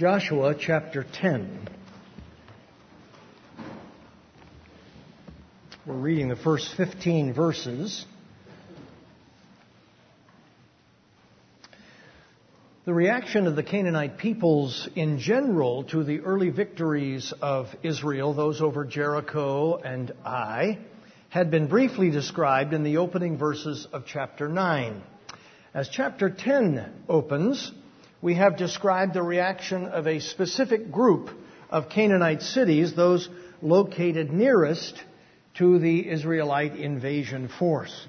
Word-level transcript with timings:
Joshua 0.00 0.54
chapter 0.58 1.04
10. 1.04 1.68
We're 5.84 5.94
reading 5.94 6.28
the 6.28 6.36
first 6.36 6.74
15 6.74 7.34
verses. 7.34 8.06
The 12.86 12.94
reaction 12.94 13.46
of 13.46 13.56
the 13.56 13.62
Canaanite 13.62 14.16
peoples 14.16 14.88
in 14.96 15.18
general 15.18 15.84
to 15.90 16.02
the 16.02 16.20
early 16.20 16.48
victories 16.48 17.34
of 17.42 17.66
Israel, 17.82 18.32
those 18.32 18.62
over 18.62 18.86
Jericho 18.86 19.76
and 19.76 20.12
Ai, 20.24 20.78
had 21.28 21.50
been 21.50 21.66
briefly 21.66 22.08
described 22.08 22.72
in 22.72 22.84
the 22.84 22.96
opening 22.96 23.36
verses 23.36 23.86
of 23.92 24.06
chapter 24.06 24.48
9. 24.48 25.02
As 25.74 25.90
chapter 25.90 26.30
10 26.30 27.04
opens, 27.06 27.70
we 28.22 28.34
have 28.34 28.56
described 28.56 29.14
the 29.14 29.22
reaction 29.22 29.86
of 29.86 30.06
a 30.06 30.20
specific 30.20 30.92
group 30.92 31.30
of 31.70 31.88
Canaanite 31.88 32.42
cities, 32.42 32.94
those 32.94 33.28
located 33.62 34.32
nearest 34.32 35.02
to 35.54 35.78
the 35.78 36.08
Israelite 36.08 36.76
invasion 36.76 37.48
force. 37.48 38.06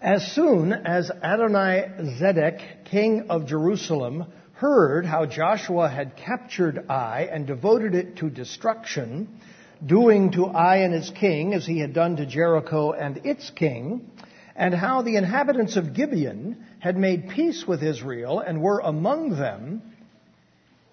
As 0.00 0.32
soon 0.32 0.72
as 0.72 1.10
Adonai 1.10 1.90
Zedek, 2.18 2.84
king 2.86 3.26
of 3.28 3.46
Jerusalem, 3.46 4.24
heard 4.54 5.06
how 5.06 5.26
Joshua 5.26 5.88
had 5.88 6.16
captured 6.16 6.84
Ai 6.88 7.28
and 7.32 7.46
devoted 7.46 7.94
it 7.94 8.16
to 8.16 8.30
destruction, 8.30 9.40
doing 9.84 10.32
to 10.32 10.46
Ai 10.46 10.78
and 10.78 10.94
its 10.94 11.10
king 11.10 11.54
as 11.54 11.66
he 11.66 11.78
had 11.78 11.94
done 11.94 12.16
to 12.16 12.26
Jericho 12.26 12.92
and 12.92 13.20
its 13.24 13.50
king, 13.50 14.10
and 14.60 14.74
how 14.74 15.00
the 15.00 15.16
inhabitants 15.16 15.78
of 15.78 15.94
Gibeon 15.94 16.66
had 16.80 16.94
made 16.98 17.30
peace 17.30 17.66
with 17.66 17.82
Israel 17.82 18.40
and 18.40 18.60
were 18.60 18.80
among 18.80 19.30
them, 19.30 19.80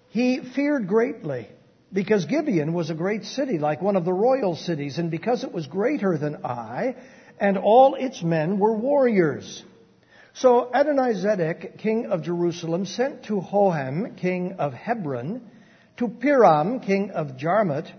he 0.08 0.40
feared 0.40 0.88
greatly 0.88 1.46
because 1.92 2.24
Gibeon 2.24 2.72
was 2.72 2.88
a 2.88 2.94
great 2.94 3.24
city, 3.24 3.58
like 3.58 3.82
one 3.82 3.96
of 3.96 4.06
the 4.06 4.12
royal 4.12 4.56
cities, 4.56 4.96
and 4.96 5.10
because 5.10 5.44
it 5.44 5.52
was 5.52 5.66
greater 5.66 6.16
than 6.16 6.36
Ai, 6.44 6.96
and 7.38 7.58
all 7.58 7.94
its 7.94 8.22
men 8.22 8.58
were 8.58 8.74
warriors. 8.74 9.62
So 10.32 10.70
Adonizedek, 10.74 11.76
king 11.76 12.06
of 12.06 12.22
Jerusalem, 12.22 12.86
sent 12.86 13.24
to 13.24 13.42
Hoham, 13.42 14.16
king 14.16 14.54
of 14.54 14.72
Hebron, 14.72 15.42
to 15.98 16.08
Piram, 16.08 16.82
king 16.82 17.10
of 17.10 17.36
Jarmuth, 17.36 17.90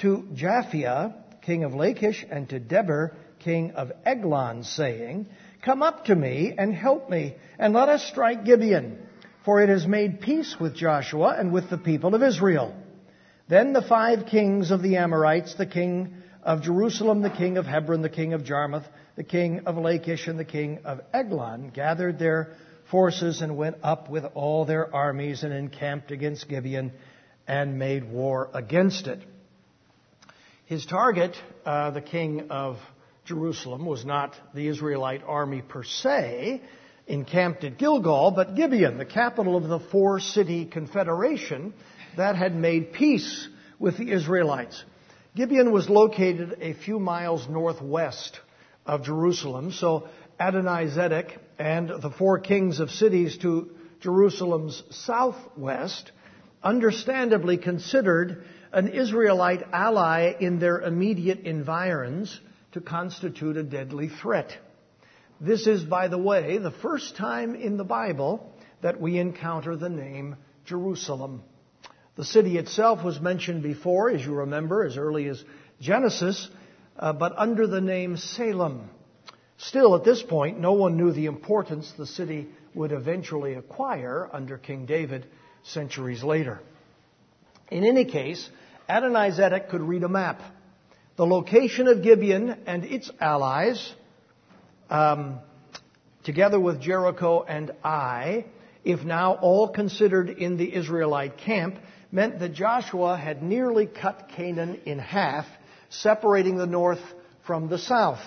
to 0.00 0.28
Japhia, 0.34 1.14
king 1.40 1.64
of 1.64 1.72
Lachish, 1.72 2.22
and 2.30 2.50
to 2.50 2.60
Debir, 2.60 3.14
king 3.46 3.70
of 3.76 3.92
Eglon, 4.04 4.64
saying, 4.64 5.28
Come 5.64 5.80
up 5.80 6.06
to 6.06 6.16
me 6.16 6.52
and 6.58 6.74
help 6.74 7.08
me, 7.08 7.36
and 7.60 7.72
let 7.72 7.88
us 7.88 8.04
strike 8.04 8.44
Gibeon, 8.44 8.98
for 9.44 9.62
it 9.62 9.68
has 9.68 9.86
made 9.86 10.20
peace 10.20 10.56
with 10.58 10.74
Joshua 10.74 11.36
and 11.38 11.52
with 11.52 11.70
the 11.70 11.78
people 11.78 12.16
of 12.16 12.24
Israel. 12.24 12.74
Then 13.48 13.72
the 13.72 13.82
five 13.82 14.26
kings 14.26 14.72
of 14.72 14.82
the 14.82 14.96
Amorites, 14.96 15.54
the 15.54 15.64
king 15.64 16.16
of 16.42 16.62
Jerusalem, 16.62 17.22
the 17.22 17.30
king 17.30 17.56
of 17.56 17.66
Hebron, 17.66 18.02
the 18.02 18.08
king 18.08 18.32
of 18.32 18.42
Jarmuth, 18.42 18.88
the 19.14 19.22
king 19.22 19.60
of 19.66 19.76
Lachish, 19.76 20.26
and 20.26 20.40
the 20.40 20.44
king 20.44 20.80
of 20.84 21.00
Eglon, 21.14 21.70
gathered 21.70 22.18
their 22.18 22.56
forces 22.90 23.42
and 23.42 23.56
went 23.56 23.76
up 23.84 24.10
with 24.10 24.24
all 24.34 24.64
their 24.64 24.92
armies 24.92 25.44
and 25.44 25.52
encamped 25.52 26.10
against 26.10 26.48
Gibeon 26.48 26.92
and 27.46 27.78
made 27.78 28.10
war 28.10 28.50
against 28.52 29.06
it. 29.06 29.20
His 30.64 30.84
target, 30.84 31.36
uh, 31.64 31.92
the 31.92 32.00
king 32.00 32.50
of 32.50 32.78
Jerusalem, 33.26 33.84
was 33.84 34.04
not 34.04 34.34
the 34.54 34.68
Israelite 34.68 35.22
army 35.26 35.60
per 35.60 35.82
se, 35.82 36.62
encamped 37.06 37.64
at 37.64 37.76
Gilgal, 37.76 38.30
but 38.30 38.54
Gibeon, 38.54 38.98
the 38.98 39.04
capital 39.04 39.56
of 39.56 39.68
the 39.68 39.80
four 39.80 40.20
city 40.20 40.64
confederation 40.64 41.74
that 42.16 42.36
had 42.36 42.54
made 42.54 42.92
peace 42.92 43.48
with 43.78 43.98
the 43.98 44.10
Israelites. 44.12 44.82
Gibeon 45.34 45.72
was 45.72 45.90
located 45.90 46.58
a 46.60 46.72
few 46.72 46.98
miles 46.98 47.48
northwest 47.48 48.40
of 48.86 49.04
Jerusalem, 49.04 49.72
so 49.72 50.08
Adonizedek 50.40 51.36
and 51.58 51.88
the 51.88 52.10
four 52.10 52.38
kings 52.38 52.80
of 52.80 52.90
cities 52.90 53.36
to 53.38 53.70
Jerusalem's 54.00 54.82
southwest 54.90 56.12
understandably 56.62 57.56
considered 57.56 58.44
an 58.72 58.88
Israelite 58.88 59.62
ally 59.72 60.32
in 60.40 60.58
their 60.58 60.80
immediate 60.80 61.40
environs 61.40 62.40
to 62.72 62.80
constitute 62.80 63.56
a 63.56 63.62
deadly 63.62 64.08
threat. 64.08 64.56
This 65.40 65.66
is, 65.66 65.84
by 65.84 66.08
the 66.08 66.18
way, 66.18 66.58
the 66.58 66.70
first 66.70 67.16
time 67.16 67.54
in 67.54 67.76
the 67.76 67.84
Bible 67.84 68.52
that 68.82 69.00
we 69.00 69.18
encounter 69.18 69.76
the 69.76 69.88
name 69.88 70.36
Jerusalem. 70.64 71.42
The 72.16 72.24
city 72.24 72.56
itself 72.56 73.04
was 73.04 73.20
mentioned 73.20 73.62
before, 73.62 74.10
as 74.10 74.24
you 74.24 74.34
remember, 74.34 74.84
as 74.84 74.96
early 74.96 75.28
as 75.28 75.42
Genesis, 75.80 76.48
uh, 76.98 77.12
but 77.12 77.34
under 77.36 77.66
the 77.66 77.80
name 77.80 78.16
Salem. 78.16 78.88
Still, 79.58 79.94
at 79.94 80.04
this 80.04 80.22
point, 80.22 80.58
no 80.60 80.72
one 80.72 80.96
knew 80.96 81.12
the 81.12 81.26
importance 81.26 81.92
the 81.92 82.06
city 82.06 82.48
would 82.74 82.92
eventually 82.92 83.54
acquire 83.54 84.28
under 84.32 84.58
King 84.58 84.86
David 84.86 85.26
centuries 85.62 86.22
later. 86.22 86.60
In 87.70 87.84
any 87.84 88.04
case, 88.04 88.48
Adonizedek 88.88 89.68
could 89.68 89.80
read 89.80 90.04
a 90.04 90.08
map. 90.08 90.40
The 91.16 91.26
location 91.26 91.88
of 91.88 92.02
Gibeon 92.02 92.54
and 92.66 92.84
its 92.84 93.10
allies, 93.18 93.94
um, 94.90 95.38
together 96.24 96.60
with 96.60 96.78
Jericho 96.78 97.42
and 97.42 97.70
Ai, 97.82 98.44
if 98.84 99.02
now 99.02 99.36
all 99.36 99.68
considered 99.68 100.28
in 100.28 100.58
the 100.58 100.74
Israelite 100.74 101.38
camp, 101.38 101.76
meant 102.12 102.38
that 102.40 102.52
Joshua 102.52 103.16
had 103.16 103.42
nearly 103.42 103.86
cut 103.86 104.28
Canaan 104.36 104.82
in 104.84 104.98
half, 104.98 105.46
separating 105.88 106.58
the 106.58 106.66
north 106.66 107.00
from 107.46 107.70
the 107.70 107.78
south, 107.78 108.20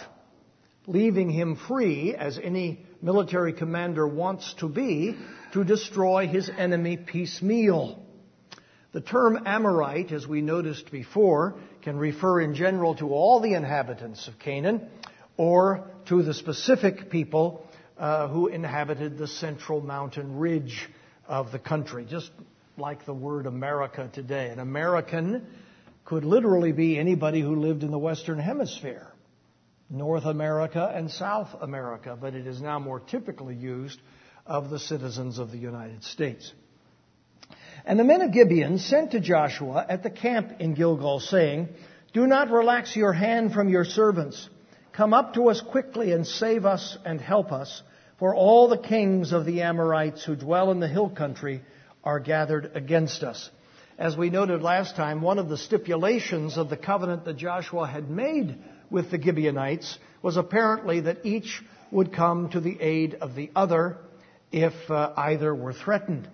leaving 0.88 1.30
him 1.30 1.58
free, 1.68 2.16
as 2.16 2.40
any 2.42 2.84
military 3.04 3.54
commander 3.54 4.08
wants 4.08 4.56
to 4.56 4.68
be, 4.68 5.16
to 5.54 5.64
destroy 5.64 6.28
his 6.28 6.50
enemy 6.58 6.98
piecemeal. 6.98 8.04
The 8.92 9.02
term 9.02 9.40
Amorite, 9.46 10.12
as 10.12 10.28
we 10.28 10.42
noticed 10.42 10.92
before, 10.92 11.56
can 11.84 11.98
refer 11.98 12.42
in 12.42 12.56
general 12.56 12.96
to 12.96 13.10
all 13.10 13.40
the 13.40 13.54
inhabitants 13.54 14.28
of 14.28 14.40
Canaan 14.40 14.90
or 15.38 15.88
to 16.08 16.24
the 16.24 16.34
specific 16.34 17.12
people 17.12 17.68
uh, 17.98 18.28
who 18.28 18.48
inhabited 18.48 19.18
the 19.18 19.28
central 19.28 19.82
mountain 19.82 20.38
ridge 20.38 20.90
of 21.28 21.52
the 21.52 21.60
country. 21.60 22.06
Just 22.10 22.32
like 22.80 23.06
the 23.06 23.14
word 23.14 23.46
America 23.46 24.10
today. 24.12 24.50
An 24.50 24.60
American 24.60 25.46
could 26.06 26.26
literally 26.26 26.72
be 26.72 26.98
anybody 26.98 27.42
who 27.42 27.56
lived 27.56 27.84
in 27.84 27.92
the 27.92 28.00
Western 28.00 28.40
Hemisphere, 28.40 29.08
North 29.90 30.26
America 30.26 30.92
and 30.94 31.12
South 31.12 31.50
America, 31.62 32.18
but 32.20 32.34
it 32.34 32.48
is 32.48 32.62
now 32.62 32.80
more 32.80 33.00
typically 33.00 33.56
used 33.56 34.00
of 34.46 34.70
the 34.70 34.80
citizens 34.80 35.38
of 35.38 35.52
the 35.52 35.58
United 35.58 36.04
States. 36.04 36.52
And 37.86 38.00
the 38.00 38.04
men 38.04 38.22
of 38.22 38.32
Gibeon 38.32 38.78
sent 38.78 39.12
to 39.12 39.20
Joshua 39.20 39.86
at 39.88 40.04
the 40.04 40.10
camp 40.10 40.60
in 40.60 40.74
Gilgal, 40.74 41.20
saying, 41.20 41.70
Do 42.14 42.28
not 42.28 42.52
relax 42.52 42.96
your 42.96 43.14
hand 43.14 43.54
from 43.54 43.70
your 43.70 43.86
servants. 43.86 44.50
Come 44.92 45.14
up 45.14 45.36
to 45.36 45.50
us 45.50 45.62
quickly 45.62 46.12
and 46.12 46.28
save 46.28 46.66
us 46.66 46.98
and 47.06 47.22
help 47.22 47.52
us, 47.52 47.82
for 48.18 48.36
all 48.36 48.68
the 48.68 48.78
kings 48.78 49.32
of 49.32 49.46
the 49.46 49.62
Amorites 49.62 50.26
who 50.26 50.36
dwell 50.36 50.72
in 50.72 50.80
the 50.80 50.88
hill 50.88 51.10
country 51.10 51.62
are 52.04 52.20
gathered 52.20 52.72
against 52.76 53.24
us. 53.24 53.50
As 53.98 54.16
we 54.16 54.30
noted 54.30 54.62
last 54.62 54.96
time, 54.96 55.22
one 55.22 55.40
of 55.40 55.50
the 55.50 55.58
stipulations 55.58 56.58
of 56.58 56.70
the 56.70 56.78
covenant 56.78 57.26
that 57.26 57.38
Joshua 57.38 57.86
had 57.88 58.10
made 58.10 58.58
with 58.90 59.12
the 59.12 59.22
Gibeonites 59.22 59.98
was 60.22 60.38
apparently 60.38 61.02
that 61.02 61.26
each 61.26 61.62
would 61.92 62.14
come 62.14 62.50
to 62.50 62.60
the 62.60 62.80
aid 62.80 63.16
of 63.16 63.36
the 63.36 63.52
other 63.56 63.98
if 64.52 64.74
uh, 64.90 65.14
either 65.18 65.54
were 65.54 65.74
threatened. 65.74 66.30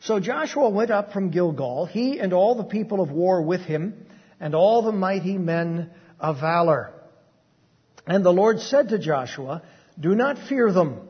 So 0.00 0.20
Joshua 0.20 0.68
went 0.68 0.90
up 0.90 1.12
from 1.12 1.30
Gilgal, 1.30 1.86
he 1.86 2.20
and 2.20 2.32
all 2.32 2.54
the 2.54 2.64
people 2.64 3.00
of 3.00 3.10
war 3.10 3.42
with 3.42 3.62
him, 3.62 4.06
and 4.38 4.54
all 4.54 4.82
the 4.82 4.92
mighty 4.92 5.38
men 5.38 5.90
of 6.20 6.40
valor. 6.40 6.92
And 8.06 8.24
the 8.24 8.32
Lord 8.32 8.60
said 8.60 8.90
to 8.90 8.98
Joshua, 8.98 9.62
Do 9.98 10.14
not 10.14 10.38
fear 10.38 10.72
them, 10.72 11.00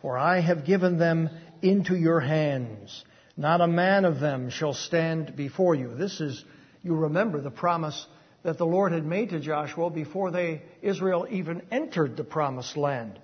for 0.00 0.16
I 0.16 0.40
have 0.40 0.64
given 0.64 0.96
them 0.96 1.28
into 1.60 1.96
your 1.96 2.20
hands. 2.20 3.04
Not 3.36 3.60
a 3.60 3.66
man 3.66 4.04
of 4.04 4.20
them 4.20 4.48
shall 4.50 4.72
stand 4.72 5.36
before 5.36 5.74
you. 5.74 5.94
This 5.94 6.20
is, 6.20 6.42
you 6.82 6.94
remember, 6.94 7.40
the 7.40 7.50
promise 7.50 8.06
that 8.44 8.58
the 8.58 8.64
Lord 8.64 8.92
had 8.92 9.04
made 9.04 9.30
to 9.30 9.40
Joshua 9.40 9.90
before 9.90 10.30
they, 10.30 10.62
Israel 10.80 11.26
even 11.28 11.62
entered 11.70 12.16
the 12.16 12.24
promised 12.24 12.76
land. 12.76 13.18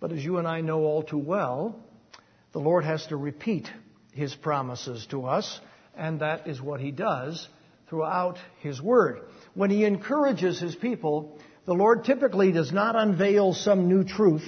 But 0.00 0.12
as 0.12 0.22
you 0.22 0.38
and 0.38 0.48
I 0.48 0.60
know 0.60 0.80
all 0.80 1.02
too 1.02 1.18
well, 1.18 1.80
the 2.52 2.58
Lord 2.58 2.84
has 2.84 3.06
to 3.06 3.16
repeat 3.16 3.70
his 4.14 4.34
promises 4.34 5.06
to 5.10 5.26
us, 5.26 5.60
and 5.96 6.20
that 6.20 6.46
is 6.46 6.60
what 6.60 6.80
he 6.80 6.90
does 6.90 7.48
throughout 7.88 8.38
his 8.60 8.80
word. 8.80 9.20
When 9.54 9.70
he 9.70 9.84
encourages 9.84 10.58
his 10.58 10.74
people, 10.74 11.38
the 11.66 11.74
Lord 11.74 12.04
typically 12.04 12.52
does 12.52 12.72
not 12.72 12.96
unveil 12.96 13.54
some 13.54 13.88
new 13.88 14.04
truth 14.04 14.46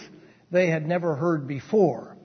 they 0.50 0.68
had 0.68 0.86
never 0.86 1.14
heard 1.14 1.46
before 1.46 2.16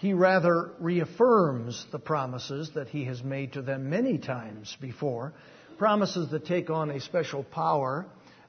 he 0.00 0.14
rather 0.14 0.72
reaffirms 0.78 1.84
the 1.92 1.98
promises 1.98 2.70
that 2.74 2.88
he 2.88 3.04
has 3.04 3.22
made 3.22 3.52
to 3.52 3.60
them 3.60 3.90
many 3.90 4.16
times 4.16 4.74
before, 4.80 5.34
promises 5.76 6.30
that 6.30 6.46
take 6.46 6.70
on 6.70 6.90
a 6.90 7.00
special 7.00 7.44
power 7.44 8.06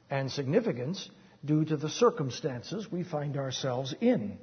and 0.09 0.31
significance 0.31 1.09
due 1.43 1.65
to 1.65 1.75
the 1.75 1.89
circumstances 1.89 2.89
we 2.89 3.03
find 3.03 3.35
ourselves 3.35 3.93
in. 3.99 4.37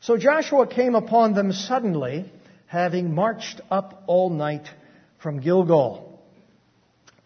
So 0.00 0.16
Joshua 0.16 0.66
came 0.66 0.94
upon 0.94 1.34
them 1.34 1.52
suddenly, 1.52 2.32
having 2.72 3.14
marched 3.14 3.60
up 3.70 4.02
all 4.06 4.30
night 4.30 4.66
from 5.18 5.40
Gilgal. 5.40 6.18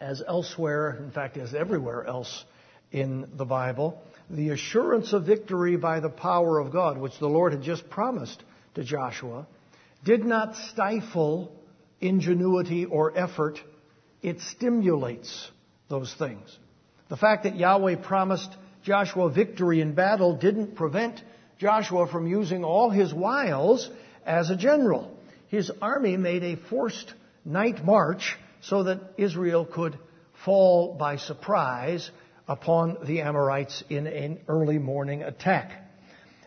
As 0.01 0.21
elsewhere, 0.27 0.97
in 1.01 1.11
fact, 1.11 1.37
as 1.37 1.55
everywhere 1.55 2.05
else 2.05 2.43
in 2.91 3.29
the 3.37 3.45
Bible, 3.45 3.97
the 4.29 4.49
assurance 4.49 5.13
of 5.13 5.25
victory 5.25 5.77
by 5.77 6.01
the 6.01 6.09
power 6.09 6.59
of 6.59 6.73
God, 6.73 6.97
which 6.97 7.17
the 7.19 7.29
Lord 7.29 7.53
had 7.53 7.61
just 7.61 7.89
promised 7.89 8.43
to 8.75 8.83
Joshua 8.83 9.47
did 10.03 10.25
not 10.25 10.57
stifle 10.57 11.55
ingenuity 12.01 12.83
or 12.83 13.17
effort, 13.17 13.57
it 14.21 14.41
stimulates 14.41 15.49
those 15.87 16.13
things. 16.19 16.59
The 17.07 17.15
fact 17.15 17.43
that 17.43 17.55
Yahweh 17.55 17.95
promised 18.03 18.53
Joshua 18.83 19.29
victory 19.29 19.79
in 19.79 19.93
battle 19.93 20.35
didn't 20.35 20.75
prevent 20.75 21.21
Joshua 21.57 22.05
from 22.05 22.27
using 22.27 22.65
all 22.65 22.89
his 22.89 23.13
wiles 23.13 23.89
as 24.25 24.49
a 24.49 24.57
general. 24.57 25.16
His 25.47 25.71
army 25.81 26.17
made 26.17 26.43
a 26.43 26.55
forced 26.69 27.13
night 27.45 27.83
march 27.83 28.37
so 28.61 28.83
that 28.83 28.99
Israel 29.17 29.65
could 29.65 29.97
fall 30.45 30.95
by 30.95 31.17
surprise 31.17 32.09
upon 32.47 32.97
the 33.05 33.21
Amorites 33.21 33.83
in 33.89 34.07
an 34.07 34.39
early 34.47 34.77
morning 34.77 35.23
attack. 35.23 35.71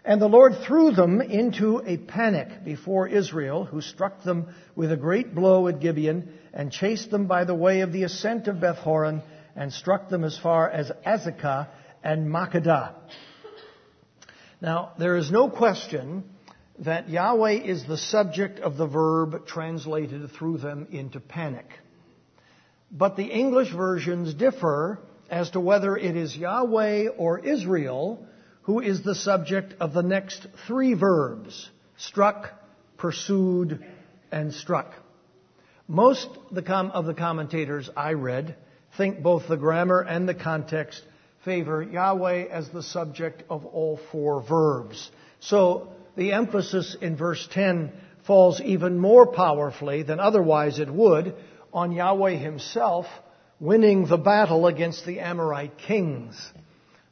And 0.05 0.21
the 0.21 0.29
Lord 0.29 0.55
threw 0.67 0.93
them 0.93 1.21
into 1.21 1.83
a 1.85 1.99
panic 1.99 2.65
before 2.65 3.07
Israel, 3.07 3.65
who 3.65 3.83
struck 3.83 4.23
them 4.23 4.55
with 4.75 4.93
a 4.93 4.97
great 4.97 5.35
blow 5.35 5.69
at 5.69 5.81
Gibeon 5.81 6.33
and 6.55 6.73
chased 6.73 7.11
them 7.11 7.27
by 7.27 7.45
the 7.45 7.55
way 7.55 7.81
of 7.81 7.93
the 7.93 8.05
ascent 8.05 8.49
of 8.49 8.61
Beth 8.61 8.79
Horon 8.79 9.23
and 9.55 9.73
struck 9.73 10.09
them 10.09 10.25
as 10.25 10.39
far 10.39 10.71
as 10.71 10.91
Azekah 11.07 11.69
and 12.03 12.29
Makkedah. 12.29 12.95
Now, 14.63 14.93
there 14.99 15.17
is 15.17 15.31
no 15.31 15.51
question 15.51 16.25
that 16.81 17.11
Yahweh 17.11 17.63
is 17.63 17.87
the 17.87 17.99
subject 17.99 18.59
of 18.59 18.77
the 18.77 18.87
verb 18.87 19.47
translated 19.47 20.31
threw 20.33 20.57
them 20.59 20.89
into 20.91 21.21
panic. 21.21 21.67
But 22.91 23.17
the 23.17 23.27
English 23.27 23.73
versions 23.73 24.35
differ 24.35 24.99
as 25.31 25.51
to 25.51 25.61
whether 25.61 25.97
it 25.97 26.17
is 26.17 26.37
Yahweh 26.37 27.09
or 27.09 27.39
Israel 27.39 28.27
who 28.63 28.81
is 28.81 29.03
the 29.03 29.15
subject 29.15 29.75
of 29.81 29.93
the 29.93 30.03
next 30.03 30.47
three 30.67 30.95
verbs 30.95 31.69
struck, 31.97 32.51
pursued, 32.97 33.85
and 34.31 34.55
struck. 34.55 34.93
Most 35.89 36.29
of 36.51 37.07
the 37.07 37.15
commentators 37.15 37.91
I 37.97 38.13
read 38.13 38.57
think 38.97 39.23
both 39.23 39.49
the 39.49 39.57
grammar 39.57 40.01
and 40.01 40.29
the 40.29 40.35
context 40.35 41.03
favor 41.45 41.83
Yahweh 41.83 42.45
as 42.45 42.69
the 42.69 42.83
subject 42.83 43.43
of 43.51 43.65
all 43.67 43.99
four 44.13 44.43
verbs. 44.43 45.11
So 45.41 45.93
the 46.17 46.33
emphasis 46.33 46.97
in 47.01 47.17
verse 47.17 47.47
10 47.53 47.93
falls 48.27 48.61
even 48.61 48.99
more 48.99 49.27
powerfully 49.27 50.03
than 50.03 50.21
otherwise 50.21 50.79
it 50.79 50.91
would 50.91 51.35
on 51.73 51.93
Yahweh 51.93 52.37
himself 52.37 53.07
winning 53.59 54.07
the 54.07 54.17
battle 54.17 54.67
against 54.67 55.05
the 55.05 55.21
Amorite 55.21 55.79
kings. 55.79 56.53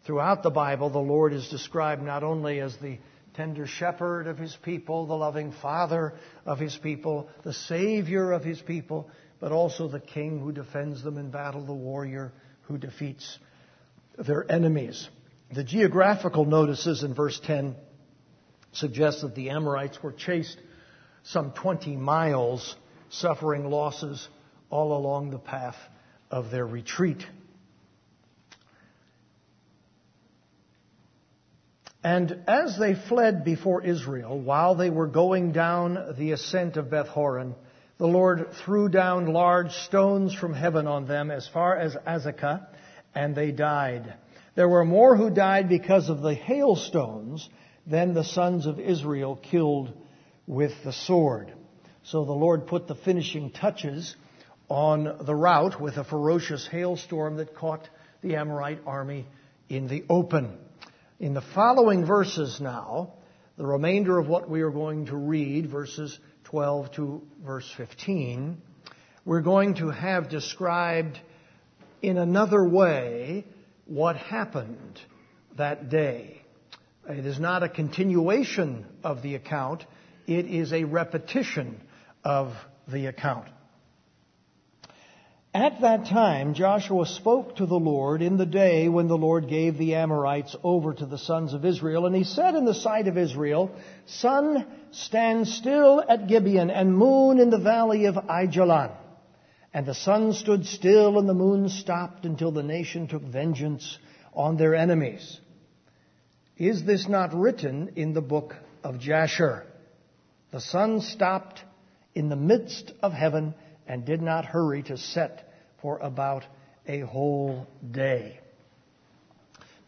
Throughout 0.04 0.42
the 0.42 0.50
Bible, 0.50 0.90
the 0.90 0.98
Lord 0.98 1.32
is 1.32 1.48
described 1.48 2.02
not 2.02 2.24
only 2.24 2.60
as 2.60 2.76
the 2.76 2.98
tender 3.34 3.66
shepherd 3.66 4.26
of 4.26 4.38
his 4.38 4.56
people, 4.62 5.06
the 5.06 5.14
loving 5.14 5.52
father 5.52 6.14
of 6.46 6.58
his 6.58 6.76
people, 6.76 7.28
the 7.44 7.52
savior 7.52 8.32
of 8.32 8.42
his 8.42 8.60
people, 8.60 9.10
but 9.38 9.52
also 9.52 9.86
the 9.86 10.00
king 10.00 10.40
who 10.40 10.50
defends 10.50 11.04
them 11.04 11.18
in 11.18 11.30
battle, 11.30 11.64
the 11.64 11.72
warrior 11.72 12.32
who 12.62 12.78
defeats 12.78 13.38
their 14.16 14.50
enemies. 14.50 15.08
The 15.52 15.62
geographical 15.62 16.46
notices 16.46 17.04
in 17.04 17.14
verse 17.14 17.38
10 17.44 17.76
suggest 18.72 19.22
that 19.22 19.34
the 19.34 19.50
Amorites 19.50 20.02
were 20.02 20.12
chased 20.12 20.58
some 21.24 21.52
20 21.52 21.96
miles, 21.96 22.76
suffering 23.10 23.70
losses 23.70 24.28
all 24.70 24.96
along 24.96 25.30
the 25.30 25.38
path 25.38 25.76
of 26.30 26.50
their 26.50 26.66
retreat. 26.66 27.24
And 32.04 32.44
as 32.46 32.78
they 32.78 32.94
fled 32.94 33.44
before 33.44 33.82
Israel, 33.82 34.38
while 34.38 34.74
they 34.74 34.88
were 34.88 35.08
going 35.08 35.52
down 35.52 36.14
the 36.16 36.32
ascent 36.32 36.76
of 36.76 36.90
Beth 36.90 37.08
Horon, 37.08 37.54
the 37.98 38.06
Lord 38.06 38.52
threw 38.64 38.88
down 38.88 39.32
large 39.32 39.72
stones 39.72 40.32
from 40.32 40.54
heaven 40.54 40.86
on 40.86 41.06
them 41.06 41.30
as 41.30 41.48
far 41.48 41.76
as 41.76 41.96
Azekah, 42.06 42.66
and 43.14 43.34
they 43.34 43.50
died. 43.50 44.14
There 44.54 44.68
were 44.68 44.84
more 44.84 45.16
who 45.16 45.30
died 45.30 45.68
because 45.68 46.08
of 46.08 46.22
the 46.22 46.34
hailstones 46.34 47.48
than 47.88 48.12
the 48.12 48.24
sons 48.24 48.66
of 48.66 48.78
Israel 48.78 49.36
killed 49.36 49.92
with 50.46 50.72
the 50.84 50.92
sword. 50.92 51.52
So 52.04 52.24
the 52.24 52.32
Lord 52.32 52.66
put 52.66 52.86
the 52.86 52.94
finishing 52.94 53.50
touches 53.50 54.14
on 54.68 55.24
the 55.24 55.34
rout 55.34 55.80
with 55.80 55.96
a 55.96 56.04
ferocious 56.04 56.66
hailstorm 56.66 57.36
that 57.36 57.54
caught 57.54 57.88
the 58.20 58.36
Amorite 58.36 58.80
army 58.86 59.26
in 59.68 59.88
the 59.88 60.04
open. 60.10 60.58
In 61.18 61.32
the 61.32 61.40
following 61.54 62.04
verses 62.04 62.60
now, 62.60 63.14
the 63.56 63.66
remainder 63.66 64.18
of 64.18 64.28
what 64.28 64.48
we 64.48 64.60
are 64.60 64.70
going 64.70 65.06
to 65.06 65.16
read, 65.16 65.70
verses 65.70 66.18
12 66.44 66.92
to 66.92 67.22
verse 67.44 67.70
15, 67.76 68.60
we're 69.24 69.40
going 69.40 69.74
to 69.74 69.90
have 69.90 70.28
described 70.28 71.18
in 72.02 72.18
another 72.18 72.66
way 72.68 73.44
what 73.86 74.16
happened 74.16 75.00
that 75.56 75.88
day. 75.88 76.42
It 77.08 77.24
is 77.24 77.40
not 77.40 77.62
a 77.62 77.70
continuation 77.70 78.84
of 79.02 79.22
the 79.22 79.34
account, 79.34 79.86
it 80.26 80.44
is 80.44 80.74
a 80.74 80.84
repetition 80.84 81.80
of 82.22 82.52
the 82.86 83.06
account. 83.06 83.48
At 85.54 85.80
that 85.80 86.04
time, 86.04 86.52
Joshua 86.52 87.06
spoke 87.06 87.56
to 87.56 87.64
the 87.64 87.78
Lord 87.78 88.20
in 88.20 88.36
the 88.36 88.44
day 88.44 88.90
when 88.90 89.08
the 89.08 89.16
Lord 89.16 89.48
gave 89.48 89.78
the 89.78 89.94
Amorites 89.94 90.54
over 90.62 90.92
to 90.92 91.06
the 91.06 91.16
sons 91.16 91.54
of 91.54 91.64
Israel, 91.64 92.04
and 92.04 92.14
he 92.14 92.24
said 92.24 92.54
in 92.54 92.66
the 92.66 92.74
sight 92.74 93.08
of 93.08 93.16
Israel, 93.16 93.70
Sun, 94.04 94.66
stand 94.90 95.48
still 95.48 96.04
at 96.06 96.28
Gibeon, 96.28 96.70
and 96.70 96.94
moon 96.94 97.40
in 97.40 97.48
the 97.48 97.58
valley 97.58 98.04
of 98.04 98.16
Aijalon. 98.16 98.90
And 99.72 99.86
the 99.86 99.94
sun 99.94 100.34
stood 100.34 100.66
still, 100.66 101.18
and 101.18 101.26
the 101.26 101.34
moon 101.34 101.70
stopped 101.70 102.26
until 102.26 102.52
the 102.52 102.62
nation 102.62 103.08
took 103.08 103.22
vengeance 103.22 103.98
on 104.34 104.58
their 104.58 104.74
enemies. 104.74 105.40
Is 106.58 106.82
this 106.84 107.08
not 107.08 107.32
written 107.32 107.92
in 107.94 108.14
the 108.14 108.20
book 108.20 108.56
of 108.82 108.98
Jasher? 108.98 109.64
The 110.50 110.60
sun 110.60 111.00
stopped 111.00 111.62
in 112.16 112.28
the 112.28 112.36
midst 112.36 112.92
of 113.00 113.12
heaven 113.12 113.54
and 113.86 114.04
did 114.04 114.20
not 114.20 114.44
hurry 114.44 114.82
to 114.84 114.98
set 114.98 115.52
for 115.80 115.98
about 115.98 116.44
a 116.84 117.00
whole 117.00 117.68
day. 117.88 118.40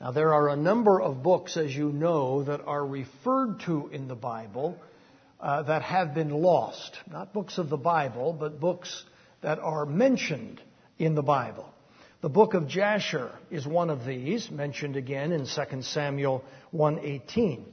Now, 0.01 0.13
there 0.13 0.33
are 0.33 0.49
a 0.49 0.57
number 0.57 1.01
of 1.01 1.25
books, 1.25 1.57
as 1.57 1.75
you 1.75 1.91
know, 1.91 2.45
that 2.45 2.61
are 2.65 2.87
referred 2.87 3.61
to 3.67 3.89
in 3.89 4.07
the 4.07 4.15
Bible 4.15 4.79
uh, 5.41 5.65
that 5.65 5.83
have 5.83 6.15
been 6.15 6.31
lost. 6.31 6.97
Not 7.11 7.33
books 7.33 7.59
of 7.59 7.69
the 7.69 7.79
Bible, 7.79 8.33
but 8.33 8.61
books 8.61 9.05
that 9.41 9.59
are 9.59 9.87
mentioned 9.87 10.63
in 11.01 11.17
the 11.17 11.23
Bible. 11.23 11.69
The 12.23 12.29
book 12.29 12.53
of 12.53 12.69
Jasher 12.69 13.31
is 13.51 13.67
one 13.67 13.89
of 13.89 14.05
these, 14.05 14.51
mentioned 14.51 14.95
again 14.95 15.33
in 15.33 15.47
2 15.47 15.83
Samuel 15.83 16.45
1:18. 16.71 17.65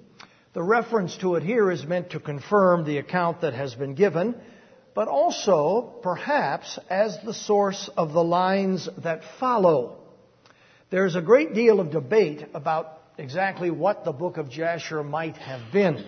The 0.53 0.63
reference 0.63 1.17
to 1.17 1.35
it 1.35 1.43
here 1.43 1.69
is 1.69 1.85
meant 1.85 2.11
to 2.11 2.21
confirm 2.21 2.85
the 2.85 2.97
account 2.97 3.41
that 3.41 3.53
has 3.53 3.75
been 3.75 3.93
given, 3.93 4.35
but 4.93 5.09
also, 5.09 5.99
perhaps, 6.01 6.79
as 6.89 7.19
the 7.25 7.33
source 7.33 7.89
of 7.97 8.13
the 8.13 8.23
lines 8.23 8.87
that 8.99 9.25
follow. 9.37 9.97
There's 10.91 11.17
a 11.17 11.21
great 11.21 11.53
deal 11.53 11.81
of 11.81 11.91
debate 11.91 12.45
about 12.53 13.01
exactly 13.17 13.69
what 13.69 14.05
the 14.05 14.13
book 14.13 14.37
of 14.37 14.49
Jasher 14.49 15.03
might 15.03 15.35
have 15.35 15.73
been. 15.73 16.05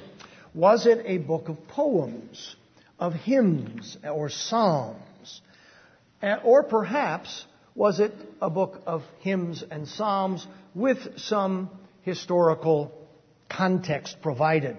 Was 0.54 0.86
it 0.86 1.04
a 1.06 1.18
book 1.18 1.50
of 1.50 1.68
poems, 1.68 2.56
of 2.98 3.14
hymns, 3.14 3.98
or 4.10 4.30
psalms? 4.30 5.42
Or 6.22 6.64
perhaps, 6.64 7.46
was 7.80 8.02
it 8.02 8.14
a 8.42 8.50
book 8.50 8.82
of 8.86 9.04
hymns 9.20 9.64
and 9.72 9.88
psalms 9.88 10.46
with 10.76 11.18
some 11.18 11.70
historical 12.02 12.92
context 13.48 14.18
provided? 14.22 14.76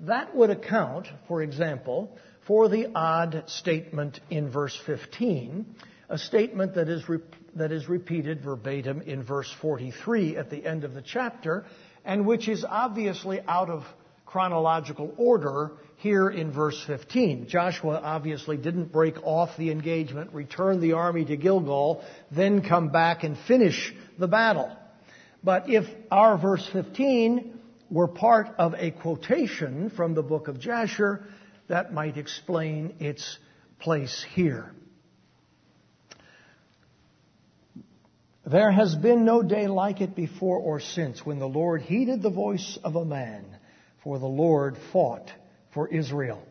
That 0.00 0.34
would 0.34 0.48
account, 0.48 1.08
for 1.26 1.42
example, 1.42 2.16
for 2.46 2.70
the 2.70 2.86
odd 2.94 3.44
statement 3.48 4.18
in 4.30 4.50
verse 4.50 4.74
15, 4.86 5.66
a 6.08 6.16
statement 6.16 6.74
that 6.76 6.88
is, 6.88 7.06
re- 7.06 7.18
that 7.54 7.70
is 7.70 7.86
repeated 7.86 8.40
verbatim 8.40 9.02
in 9.02 9.22
verse 9.22 9.54
43 9.60 10.38
at 10.38 10.48
the 10.48 10.64
end 10.64 10.84
of 10.84 10.94
the 10.94 11.02
chapter, 11.02 11.66
and 12.02 12.24
which 12.24 12.48
is 12.48 12.64
obviously 12.66 13.42
out 13.46 13.68
of 13.68 13.84
chronological 14.24 15.12
order 15.18 15.72
here 15.98 16.28
in 16.28 16.52
verse 16.52 16.80
15. 16.86 17.48
Joshua 17.48 18.00
obviously 18.02 18.56
didn't 18.56 18.92
break 18.92 19.16
off 19.24 19.56
the 19.56 19.72
engagement, 19.72 20.32
return 20.32 20.80
the 20.80 20.92
army 20.92 21.24
to 21.24 21.36
Gilgal, 21.36 22.04
then 22.30 22.62
come 22.62 22.90
back 22.90 23.24
and 23.24 23.36
finish 23.48 23.92
the 24.16 24.28
battle. 24.28 24.70
But 25.42 25.68
if 25.68 25.86
our 26.10 26.38
verse 26.38 26.66
15 26.72 27.58
were 27.90 28.06
part 28.06 28.48
of 28.58 28.74
a 28.74 28.92
quotation 28.92 29.90
from 29.90 30.14
the 30.14 30.22
book 30.22 30.46
of 30.46 30.60
Jasher, 30.60 31.24
that 31.68 31.92
might 31.92 32.16
explain 32.16 32.94
its 33.00 33.38
place 33.80 34.24
here. 34.34 34.72
There 38.46 38.70
has 38.70 38.94
been 38.94 39.24
no 39.24 39.42
day 39.42 39.66
like 39.66 40.00
it 40.00 40.14
before 40.14 40.58
or 40.58 40.78
since 40.78 41.26
when 41.26 41.40
the 41.40 41.48
Lord 41.48 41.82
heeded 41.82 42.22
the 42.22 42.30
voice 42.30 42.78
of 42.84 42.94
a 42.94 43.04
man, 43.04 43.44
for 44.04 44.20
the 44.20 44.26
Lord 44.26 44.76
fought 44.92 45.30
for 45.72 45.88
Israel. 45.88 46.42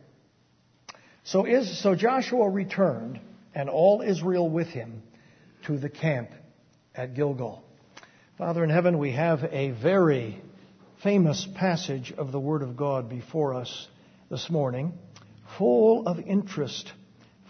So, 1.24 1.44
is, 1.44 1.82
so 1.82 1.94
Joshua 1.94 2.48
returned, 2.48 3.20
and 3.54 3.68
all 3.68 4.02
Israel 4.02 4.48
with 4.48 4.68
him, 4.68 5.02
to 5.66 5.78
the 5.78 5.90
camp 5.90 6.30
at 6.94 7.14
Gilgal. 7.14 7.62
Father 8.38 8.64
in 8.64 8.70
heaven, 8.70 8.98
we 8.98 9.12
have 9.12 9.44
a 9.44 9.70
very 9.72 10.40
famous 11.02 11.46
passage 11.56 12.12
of 12.16 12.32
the 12.32 12.40
Word 12.40 12.62
of 12.62 12.76
God 12.76 13.08
before 13.08 13.54
us 13.54 13.88
this 14.30 14.48
morning, 14.48 14.92
full 15.58 16.06
of 16.06 16.18
interest 16.18 16.92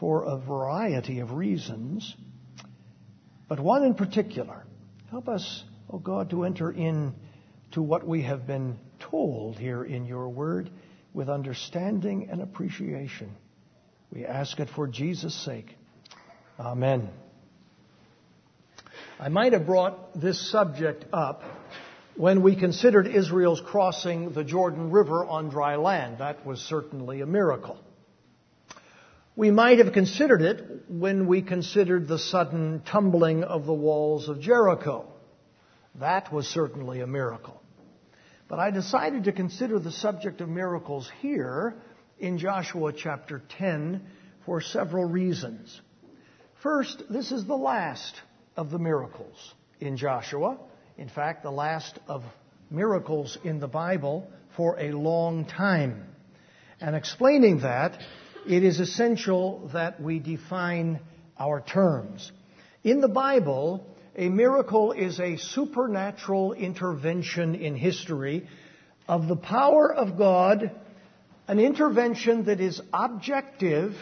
for 0.00 0.24
a 0.24 0.38
variety 0.38 1.20
of 1.20 1.32
reasons, 1.32 2.14
but 3.48 3.60
one 3.60 3.84
in 3.84 3.94
particular. 3.94 4.64
Help 5.10 5.28
us, 5.28 5.64
oh 5.90 5.98
God, 5.98 6.30
to 6.30 6.44
enter 6.44 6.70
in 6.70 7.14
to 7.72 7.82
what 7.82 8.06
we 8.06 8.22
have 8.22 8.46
been 8.46 8.78
told 8.98 9.58
here 9.58 9.84
in 9.84 10.04
your 10.04 10.28
Word 10.28 10.70
with 11.12 11.28
understanding 11.28 12.28
and 12.30 12.40
appreciation. 12.42 13.30
We 14.12 14.24
ask 14.24 14.58
it 14.60 14.68
for 14.70 14.86
Jesus' 14.86 15.34
sake. 15.44 15.76
Amen. 16.58 17.08
I 19.20 19.28
might 19.28 19.52
have 19.52 19.66
brought 19.66 20.20
this 20.20 20.50
subject 20.50 21.04
up 21.12 21.42
when 22.16 22.42
we 22.42 22.56
considered 22.56 23.06
Israel's 23.06 23.60
crossing 23.60 24.32
the 24.32 24.44
Jordan 24.44 24.90
River 24.90 25.24
on 25.24 25.50
dry 25.50 25.76
land. 25.76 26.18
That 26.18 26.44
was 26.44 26.60
certainly 26.60 27.20
a 27.20 27.26
miracle. 27.26 27.78
We 29.36 29.52
might 29.52 29.78
have 29.78 29.92
considered 29.92 30.42
it 30.42 30.64
when 30.88 31.28
we 31.28 31.42
considered 31.42 32.08
the 32.08 32.18
sudden 32.18 32.82
tumbling 32.84 33.44
of 33.44 33.66
the 33.66 33.72
walls 33.72 34.28
of 34.28 34.40
Jericho. 34.40 35.06
That 36.00 36.32
was 36.32 36.48
certainly 36.48 37.00
a 37.00 37.06
miracle. 37.06 37.62
But 38.48 38.58
I 38.58 38.70
decided 38.70 39.24
to 39.24 39.32
consider 39.32 39.78
the 39.78 39.92
subject 39.92 40.40
of 40.40 40.48
miracles 40.48 41.10
here 41.20 41.76
in 42.18 42.38
Joshua 42.38 42.92
chapter 42.94 43.42
10 43.58 44.00
for 44.46 44.62
several 44.62 45.04
reasons. 45.04 45.80
First, 46.62 47.02
this 47.10 47.30
is 47.30 47.46
the 47.46 47.56
last 47.56 48.14
of 48.56 48.70
the 48.70 48.78
miracles 48.78 49.54
in 49.80 49.98
Joshua. 49.98 50.58
In 50.96 51.10
fact, 51.10 51.42
the 51.42 51.50
last 51.50 51.98
of 52.08 52.24
miracles 52.70 53.36
in 53.44 53.60
the 53.60 53.68
Bible 53.68 54.26
for 54.56 54.80
a 54.80 54.92
long 54.92 55.44
time. 55.44 56.06
And 56.80 56.96
explaining 56.96 57.60
that, 57.60 58.00
it 58.46 58.64
is 58.64 58.80
essential 58.80 59.68
that 59.74 60.00
we 60.00 60.20
define 60.20 61.00
our 61.38 61.60
terms. 61.60 62.32
In 62.82 63.00
the 63.00 63.08
Bible, 63.08 63.86
a 64.18 64.28
miracle 64.28 64.90
is 64.90 65.20
a 65.20 65.36
supernatural 65.36 66.52
intervention 66.52 67.54
in 67.54 67.76
history 67.76 68.48
of 69.06 69.28
the 69.28 69.36
power 69.36 69.94
of 69.94 70.18
God, 70.18 70.72
an 71.46 71.60
intervention 71.60 72.46
that 72.46 72.60
is 72.60 72.80
objective 72.92 73.94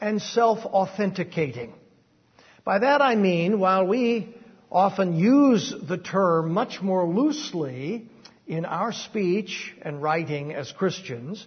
and 0.00 0.22
self 0.22 0.64
authenticating. 0.64 1.74
By 2.64 2.78
that 2.78 3.02
I 3.02 3.14
mean, 3.14 3.60
while 3.60 3.86
we 3.86 4.34
often 4.72 5.16
use 5.16 5.72
the 5.86 5.98
term 5.98 6.52
much 6.52 6.80
more 6.80 7.06
loosely 7.06 8.08
in 8.46 8.64
our 8.64 8.92
speech 8.92 9.74
and 9.82 10.02
writing 10.02 10.54
as 10.54 10.72
Christians, 10.72 11.46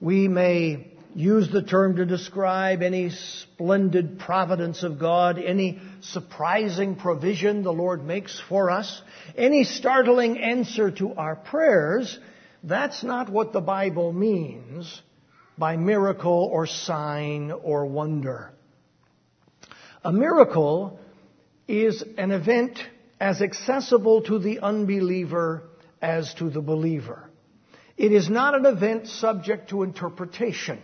we 0.00 0.28
may 0.28 0.92
use 1.16 1.50
the 1.50 1.62
term 1.62 1.96
to 1.96 2.06
describe 2.06 2.80
any 2.80 3.10
splendid 3.10 4.20
providence 4.20 4.84
of 4.84 5.00
God, 5.00 5.38
any 5.38 5.80
surprising 6.12 6.96
provision 6.96 7.62
the 7.62 7.72
Lord 7.72 8.04
makes 8.04 8.40
for 8.48 8.70
us, 8.70 9.02
any 9.36 9.64
startling 9.64 10.38
answer 10.38 10.90
to 10.92 11.14
our 11.14 11.36
prayers. 11.36 12.18
That's 12.62 13.02
not 13.02 13.30
what 13.30 13.52
the 13.52 13.60
Bible 13.60 14.12
means 14.12 15.02
by 15.56 15.76
miracle 15.76 16.48
or 16.52 16.66
sign 16.66 17.50
or 17.50 17.86
wonder. 17.86 18.52
A 20.02 20.12
miracle 20.12 21.00
is 21.66 22.04
an 22.18 22.30
event 22.30 22.78
as 23.18 23.40
accessible 23.40 24.22
to 24.22 24.38
the 24.38 24.60
unbeliever 24.60 25.62
as 26.02 26.34
to 26.34 26.50
the 26.50 26.60
believer. 26.60 27.30
It 27.96 28.12
is 28.12 28.28
not 28.28 28.54
an 28.54 28.66
event 28.66 29.06
subject 29.06 29.70
to 29.70 29.82
interpretation. 29.82 30.80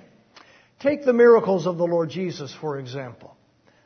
Take 0.79 1.05
the 1.05 1.13
miracles 1.13 1.67
of 1.67 1.77
the 1.77 1.85
Lord 1.85 2.09
Jesus, 2.09 2.55
for 2.59 2.79
example. 2.79 3.37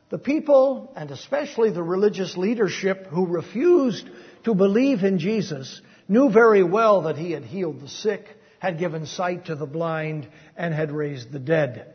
The 0.09 0.17
people, 0.19 0.93
and 0.95 1.09
especially 1.09 1.71
the 1.71 1.83
religious 1.83 2.37
leadership 2.37 3.07
who 3.07 3.25
refused 3.25 4.07
to 4.43 4.53
believe 4.53 5.03
in 5.03 5.17
Jesus, 5.17 5.81
knew 6.07 6.29
very 6.29 6.63
well 6.63 7.03
that 7.03 7.17
he 7.17 7.31
had 7.31 7.43
healed 7.43 7.81
the 7.81 7.87
sick, 7.87 8.27
had 8.59 8.77
given 8.77 9.07
sight 9.07 9.45
to 9.45 9.55
the 9.55 9.65
blind, 9.65 10.27
and 10.55 10.73
had 10.73 10.91
raised 10.91 11.31
the 11.31 11.39
dead. 11.39 11.93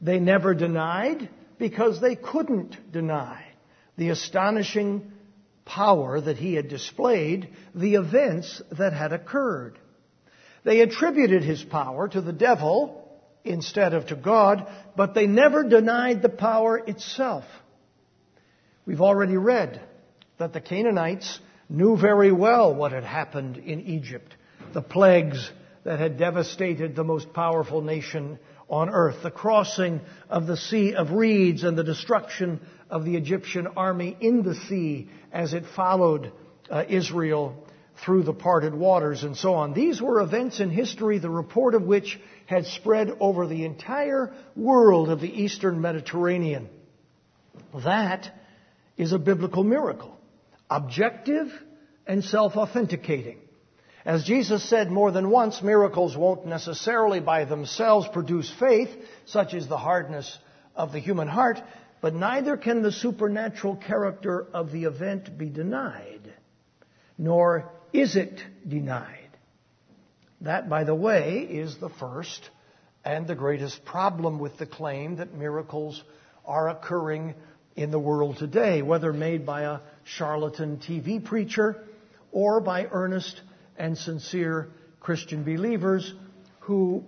They 0.00 0.18
never 0.18 0.54
denied 0.54 1.28
because 1.58 2.00
they 2.00 2.16
couldn't 2.16 2.90
deny 2.90 3.44
the 3.96 4.08
astonishing 4.08 5.12
power 5.64 6.20
that 6.20 6.38
he 6.38 6.54
had 6.54 6.68
displayed, 6.68 7.50
the 7.74 7.94
events 7.94 8.62
that 8.72 8.94
had 8.94 9.12
occurred. 9.12 9.78
They 10.64 10.80
attributed 10.80 11.42
his 11.42 11.62
power 11.62 12.08
to 12.08 12.20
the 12.20 12.32
devil 12.32 13.01
instead 13.44 13.94
of 13.94 14.06
to 14.06 14.16
God, 14.16 14.66
but 14.96 15.14
they 15.14 15.26
never 15.26 15.64
denied 15.64 16.22
the 16.22 16.28
power 16.28 16.78
itself. 16.78 17.44
We've 18.86 19.00
already 19.00 19.36
read 19.36 19.80
that 20.38 20.52
the 20.52 20.60
Canaanites 20.60 21.40
knew 21.68 21.96
very 21.96 22.32
well 22.32 22.74
what 22.74 22.92
had 22.92 23.04
happened 23.04 23.56
in 23.56 23.80
Egypt, 23.82 24.34
the 24.72 24.82
plagues 24.82 25.50
that 25.84 25.98
had 25.98 26.18
devastated 26.18 26.94
the 26.94 27.04
most 27.04 27.32
powerful 27.32 27.80
nation 27.80 28.38
on 28.68 28.88
earth, 28.88 29.22
the 29.22 29.30
crossing 29.30 30.00
of 30.30 30.46
the 30.46 30.56
Sea 30.56 30.94
of 30.94 31.12
Reeds 31.12 31.64
and 31.64 31.76
the 31.76 31.84
destruction 31.84 32.60
of 32.88 33.04
the 33.04 33.16
Egyptian 33.16 33.66
army 33.76 34.16
in 34.20 34.42
the 34.42 34.54
sea 34.54 35.08
as 35.32 35.52
it 35.54 35.64
followed 35.74 36.32
uh, 36.70 36.84
Israel 36.88 37.66
through 38.04 38.22
the 38.22 38.32
parted 38.32 38.74
waters 38.74 39.22
and 39.22 39.36
so 39.36 39.54
on. 39.54 39.74
These 39.74 40.00
were 40.00 40.20
events 40.20 40.60
in 40.60 40.70
history, 40.70 41.18
the 41.18 41.30
report 41.30 41.74
of 41.74 41.82
which 41.82 42.18
had 42.52 42.66
spread 42.66 43.16
over 43.18 43.46
the 43.46 43.64
entire 43.64 44.32
world 44.54 45.08
of 45.08 45.20
the 45.20 45.42
eastern 45.42 45.80
Mediterranean. 45.80 46.68
That 47.84 48.30
is 48.96 49.12
a 49.12 49.18
biblical 49.18 49.64
miracle. 49.64 50.16
Objective 50.70 51.48
and 52.06 52.22
self-authenticating. 52.22 53.38
As 54.04 54.24
Jesus 54.24 54.68
said 54.68 54.90
more 54.90 55.12
than 55.12 55.30
once, 55.30 55.62
miracles 55.62 56.16
won't 56.16 56.46
necessarily 56.46 57.20
by 57.20 57.44
themselves 57.44 58.08
produce 58.12 58.52
faith, 58.58 58.90
such 59.26 59.54
as 59.54 59.68
the 59.68 59.78
hardness 59.78 60.38
of 60.74 60.92
the 60.92 60.98
human 60.98 61.28
heart, 61.28 61.60
but 62.00 62.14
neither 62.14 62.56
can 62.56 62.82
the 62.82 62.90
supernatural 62.90 63.76
character 63.76 64.46
of 64.52 64.72
the 64.72 64.84
event 64.84 65.38
be 65.38 65.48
denied, 65.48 66.32
nor 67.16 67.70
is 67.92 68.16
it 68.16 68.42
denied. 68.66 69.21
That, 70.42 70.68
by 70.68 70.82
the 70.82 70.94
way, 70.94 71.46
is 71.48 71.76
the 71.78 71.88
first 71.88 72.50
and 73.04 73.28
the 73.28 73.36
greatest 73.36 73.84
problem 73.84 74.40
with 74.40 74.58
the 74.58 74.66
claim 74.66 75.16
that 75.16 75.34
miracles 75.34 76.02
are 76.44 76.68
occurring 76.68 77.34
in 77.76 77.92
the 77.92 77.98
world 77.98 78.38
today, 78.38 78.82
whether 78.82 79.12
made 79.12 79.46
by 79.46 79.62
a 79.62 79.78
charlatan 80.02 80.78
TV 80.78 81.24
preacher 81.24 81.84
or 82.32 82.60
by 82.60 82.86
earnest 82.90 83.40
and 83.78 83.96
sincere 83.96 84.70
Christian 84.98 85.44
believers 85.44 86.12
who 86.60 87.04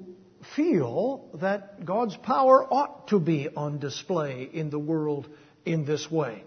feel 0.54 1.28
that 1.40 1.84
God's 1.84 2.16
power 2.16 2.64
ought 2.72 3.08
to 3.08 3.18
be 3.18 3.48
on 3.48 3.80
display 3.80 4.48
in 4.52 4.70
the 4.70 4.78
world 4.78 5.28
in 5.64 5.84
this 5.84 6.08
way. 6.08 6.44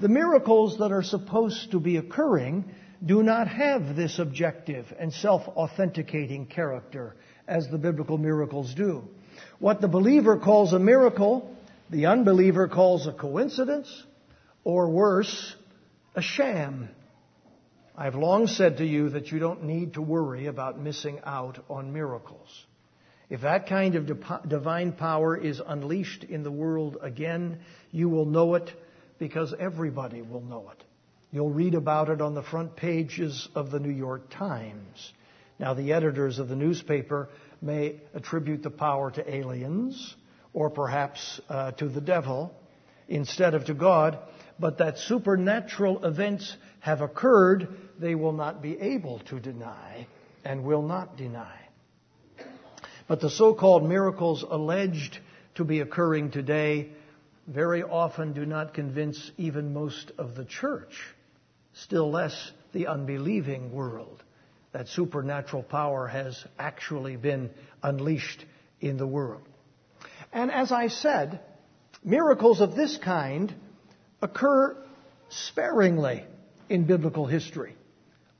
The 0.00 0.08
miracles 0.08 0.78
that 0.78 0.92
are 0.92 1.02
supposed 1.02 1.70
to 1.70 1.80
be 1.80 1.96
occurring 1.96 2.66
do 3.04 3.22
not 3.22 3.48
have 3.48 3.96
this 3.96 4.18
objective 4.18 4.92
and 4.98 5.12
self-authenticating 5.12 6.46
character 6.46 7.16
as 7.48 7.68
the 7.68 7.78
biblical 7.78 8.18
miracles 8.18 8.74
do. 8.74 9.02
What 9.58 9.80
the 9.80 9.88
believer 9.88 10.36
calls 10.38 10.72
a 10.72 10.78
miracle, 10.78 11.56
the 11.90 12.06
unbeliever 12.06 12.68
calls 12.68 13.06
a 13.06 13.12
coincidence, 13.12 14.04
or 14.64 14.88
worse, 14.88 15.56
a 16.14 16.22
sham. 16.22 16.90
I've 17.96 18.14
long 18.14 18.46
said 18.46 18.78
to 18.78 18.86
you 18.86 19.10
that 19.10 19.32
you 19.32 19.38
don't 19.38 19.64
need 19.64 19.94
to 19.94 20.02
worry 20.02 20.46
about 20.46 20.80
missing 20.80 21.20
out 21.24 21.58
on 21.68 21.92
miracles. 21.92 22.66
If 23.28 23.40
that 23.40 23.66
kind 23.66 23.96
of 23.96 24.48
divine 24.48 24.92
power 24.92 25.36
is 25.36 25.60
unleashed 25.64 26.24
in 26.24 26.42
the 26.42 26.50
world 26.50 26.98
again, 27.00 27.60
you 27.90 28.08
will 28.08 28.26
know 28.26 28.54
it 28.54 28.70
because 29.18 29.54
everybody 29.58 30.22
will 30.22 30.42
know 30.42 30.70
it. 30.70 30.84
You'll 31.32 31.50
read 31.50 31.74
about 31.74 32.10
it 32.10 32.20
on 32.20 32.34
the 32.34 32.42
front 32.42 32.76
pages 32.76 33.48
of 33.54 33.70
the 33.70 33.80
New 33.80 33.90
York 33.90 34.28
Times. 34.28 35.12
Now, 35.58 35.72
the 35.72 35.94
editors 35.94 36.38
of 36.38 36.48
the 36.48 36.56
newspaper 36.56 37.30
may 37.62 38.00
attribute 38.12 38.62
the 38.62 38.70
power 38.70 39.10
to 39.10 39.34
aliens 39.34 40.14
or 40.52 40.68
perhaps 40.68 41.40
uh, 41.48 41.70
to 41.72 41.88
the 41.88 42.02
devil 42.02 42.54
instead 43.08 43.54
of 43.54 43.64
to 43.64 43.74
God, 43.74 44.18
but 44.60 44.76
that 44.78 44.98
supernatural 44.98 46.04
events 46.04 46.54
have 46.80 47.00
occurred, 47.00 47.68
they 47.98 48.14
will 48.14 48.32
not 48.32 48.60
be 48.60 48.78
able 48.78 49.20
to 49.20 49.40
deny 49.40 50.06
and 50.44 50.64
will 50.64 50.82
not 50.82 51.16
deny. 51.16 51.58
But 53.08 53.20
the 53.20 53.30
so 53.30 53.54
called 53.54 53.88
miracles 53.88 54.44
alleged 54.48 55.18
to 55.54 55.64
be 55.64 55.80
occurring 55.80 56.30
today 56.30 56.90
very 57.46 57.82
often 57.82 58.34
do 58.34 58.44
not 58.44 58.74
convince 58.74 59.30
even 59.38 59.72
most 59.72 60.12
of 60.18 60.34
the 60.34 60.44
church, 60.44 60.92
still 61.74 62.10
less 62.10 62.52
the 62.72 62.86
unbelieving 62.86 63.72
world, 63.72 64.22
that 64.72 64.88
supernatural 64.88 65.62
power 65.62 66.06
has 66.06 66.44
actually 66.58 67.16
been 67.16 67.50
unleashed 67.82 68.44
in 68.80 68.96
the 68.96 69.06
world. 69.06 69.42
And 70.32 70.50
as 70.50 70.72
I 70.72 70.88
said, 70.88 71.40
miracles 72.02 72.60
of 72.60 72.74
this 72.74 72.96
kind 72.96 73.54
occur 74.20 74.76
sparingly 75.28 76.24
in 76.68 76.84
biblical 76.84 77.26
history, 77.26 77.76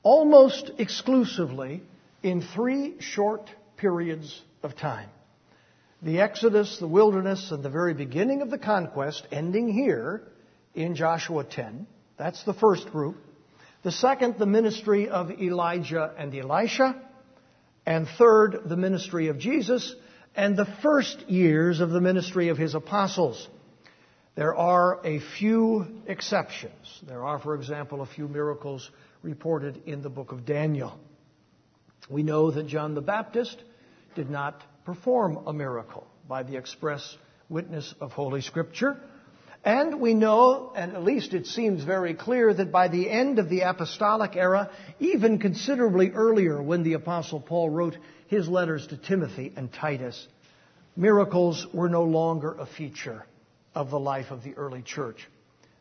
almost 0.01 0.71
exclusively 0.77 1.83
in 2.23 2.41
three 2.41 2.95
short 2.99 3.49
periods 3.77 4.41
of 4.63 4.75
time. 4.75 5.09
The 6.01 6.19
Exodus, 6.19 6.79
the 6.79 6.87
wilderness, 6.87 7.51
and 7.51 7.63
the 7.63 7.69
very 7.69 7.93
beginning 7.93 8.41
of 8.41 8.49
the 8.49 8.57
conquest, 8.57 9.25
ending 9.31 9.71
here 9.71 10.23
in 10.73 10.95
Joshua 10.95 11.43
10. 11.43 11.87
That's 12.17 12.43
the 12.43 12.53
first 12.53 12.91
group. 12.91 13.17
The 13.83 13.91
second, 13.91 14.39
the 14.39 14.45
ministry 14.45 15.09
of 15.09 15.31
Elijah 15.31 16.13
and 16.17 16.33
Elisha. 16.33 17.01
And 17.85 18.07
third, 18.07 18.61
the 18.65 18.77
ministry 18.77 19.27
of 19.27 19.39
Jesus. 19.39 19.95
And 20.35 20.55
the 20.55 20.67
first 20.81 21.29
years 21.29 21.79
of 21.79 21.89
the 21.89 22.01
ministry 22.01 22.49
of 22.49 22.57
his 22.57 22.75
apostles. 22.75 23.47
There 24.35 24.55
are 24.55 24.99
a 25.05 25.19
few 25.19 25.85
exceptions. 26.07 27.01
There 27.07 27.23
are, 27.23 27.37
for 27.37 27.55
example, 27.55 28.01
a 28.01 28.07
few 28.07 28.27
miracles 28.27 28.89
reported 29.21 29.83
in 29.85 30.01
the 30.01 30.09
book 30.09 30.31
of 30.31 30.45
Daniel. 30.45 30.97
We 32.09 32.23
know 32.23 32.49
that 32.51 32.67
John 32.67 32.95
the 32.95 33.01
Baptist 33.01 33.63
did 34.15 34.29
not 34.29 34.63
perform 34.85 35.39
a 35.45 35.53
miracle 35.53 36.07
by 36.27 36.43
the 36.43 36.57
express 36.57 37.17
witness 37.47 37.93
of 38.01 38.11
Holy 38.11 38.41
Scripture. 38.41 38.99
And 39.65 40.01
we 40.01 40.13
know, 40.13 40.73
and 40.75 40.93
at 40.93 41.03
least 41.03 41.33
it 41.33 41.47
seems 41.47 41.83
very 41.83 42.13
clear, 42.13 42.53
that 42.53 42.71
by 42.71 42.89
the 42.89 43.09
end 43.09 43.39
of 43.39 43.47
the 43.47 43.61
apostolic 43.61 44.35
era, 44.35 44.69
even 44.99 45.39
considerably 45.39 46.11
earlier 46.11 46.61
when 46.61 46.83
the 46.83 46.93
Apostle 46.93 47.39
Paul 47.39 47.69
wrote 47.69 47.97
his 48.27 48.49
letters 48.49 48.85
to 48.87 48.97
Timothy 48.97 49.53
and 49.55 49.71
Titus, 49.71 50.27
miracles 50.97 51.65
were 51.73 51.87
no 51.87 52.03
longer 52.03 52.53
a 52.53 52.65
feature 52.65 53.25
of 53.73 53.89
the 53.89 53.99
life 53.99 54.31
of 54.31 54.43
the 54.43 54.53
early 54.55 54.81
church. 54.81 55.29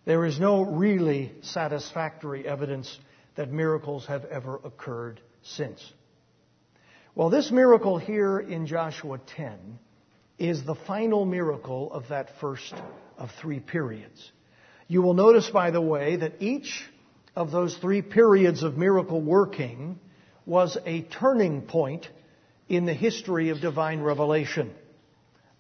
There 0.05 0.25
is 0.25 0.39
no 0.39 0.63
really 0.63 1.33
satisfactory 1.43 2.47
evidence 2.47 2.99
that 3.35 3.51
miracles 3.51 4.07
have 4.07 4.25
ever 4.27 4.61
occurred 4.65 5.21
since. 5.43 5.93
Well, 7.17 7.31
this 7.31 7.51
miracle 7.51 7.99
here 7.99 8.39
in 8.39 8.67
Joshua 8.67 9.19
10 9.37 9.79
is 10.39 10.65
the 10.65 10.75
final 10.75 11.25
miracle 11.25 11.93
of 11.93 12.09
that 12.09 12.31
first 12.41 12.75
of 13.23 13.31
three 13.41 13.61
periods. 13.61 14.33
You 14.89 15.01
will 15.01 15.15
notice, 15.15 15.49
by 15.49 15.71
the 15.71 15.81
way, 15.81 16.17
that 16.17 16.43
each 16.43 16.85
of 17.37 17.53
those 17.53 17.77
three 17.77 18.03
periods 18.03 18.65
of 18.65 18.77
miracle 18.77 19.21
working 19.21 20.01
was 20.45 20.77
a 20.85 21.03
turning 21.03 21.63
point 21.63 22.09
in 22.69 22.85
the 22.85 22.93
history 22.93 23.51
of 23.51 23.61
divine 23.61 24.01
revelation, 24.01 24.73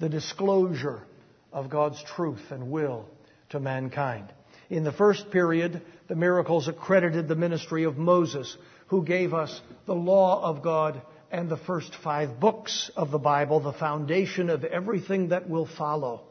the 0.00 0.08
disclosure 0.08 1.04
of 1.52 1.70
God's 1.70 2.02
truth 2.02 2.50
and 2.50 2.68
will 2.72 3.08
to 3.50 3.60
mankind. 3.60 4.32
In 4.68 4.82
the 4.82 4.90
first 4.90 5.30
period, 5.30 5.82
the 6.08 6.16
miracles 6.16 6.66
accredited 6.66 7.28
the 7.28 7.37
ministry 7.37 7.84
of 7.84 7.96
Moses, 7.96 8.56
who 8.88 9.04
gave 9.04 9.32
us 9.34 9.60
the 9.87 9.94
law 9.94 10.42
of 10.42 10.62
God 10.62 11.00
and 11.30 11.48
the 11.48 11.56
first 11.56 11.94
five 12.02 12.40
books 12.40 12.90
of 12.96 13.12
the 13.12 13.18
Bible, 13.18 13.60
the 13.60 13.72
foundation 13.72 14.50
of 14.50 14.64
everything 14.64 15.28
that 15.28 15.48
will 15.48 15.66
follow. 15.66 16.24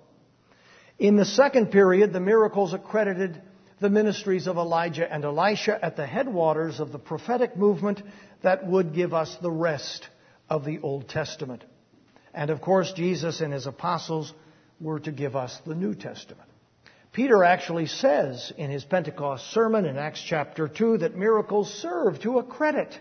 In 1.01 1.15
the 1.15 1.25
second 1.25 1.71
period, 1.71 2.13
the 2.13 2.19
miracles 2.19 2.73
accredited 2.73 3.41
the 3.79 3.89
ministries 3.89 4.45
of 4.45 4.57
Elijah 4.57 5.11
and 5.11 5.25
Elisha 5.25 5.83
at 5.83 5.95
the 5.95 6.05
headwaters 6.05 6.79
of 6.79 6.91
the 6.91 6.99
prophetic 6.99 7.57
movement 7.57 8.03
that 8.43 8.67
would 8.67 8.93
give 8.93 9.11
us 9.11 9.35
the 9.41 9.49
rest 9.49 10.07
of 10.47 10.63
the 10.63 10.77
Old 10.81 11.09
Testament. 11.09 11.63
And 12.35 12.51
of 12.51 12.61
course, 12.61 12.93
Jesus 12.93 13.41
and 13.41 13.51
his 13.51 13.65
apostles 13.65 14.31
were 14.79 14.99
to 14.99 15.11
give 15.11 15.35
us 15.35 15.59
the 15.65 15.73
New 15.73 15.95
Testament. 15.95 16.47
Peter 17.11 17.43
actually 17.43 17.87
says 17.87 18.53
in 18.55 18.69
his 18.69 18.83
Pentecost 18.83 19.51
sermon 19.53 19.85
in 19.85 19.97
Acts 19.97 20.21
chapter 20.23 20.67
2 20.67 20.99
that 20.99 21.17
miracles 21.17 21.73
serve 21.81 22.19
to 22.19 22.37
accredit 22.37 22.95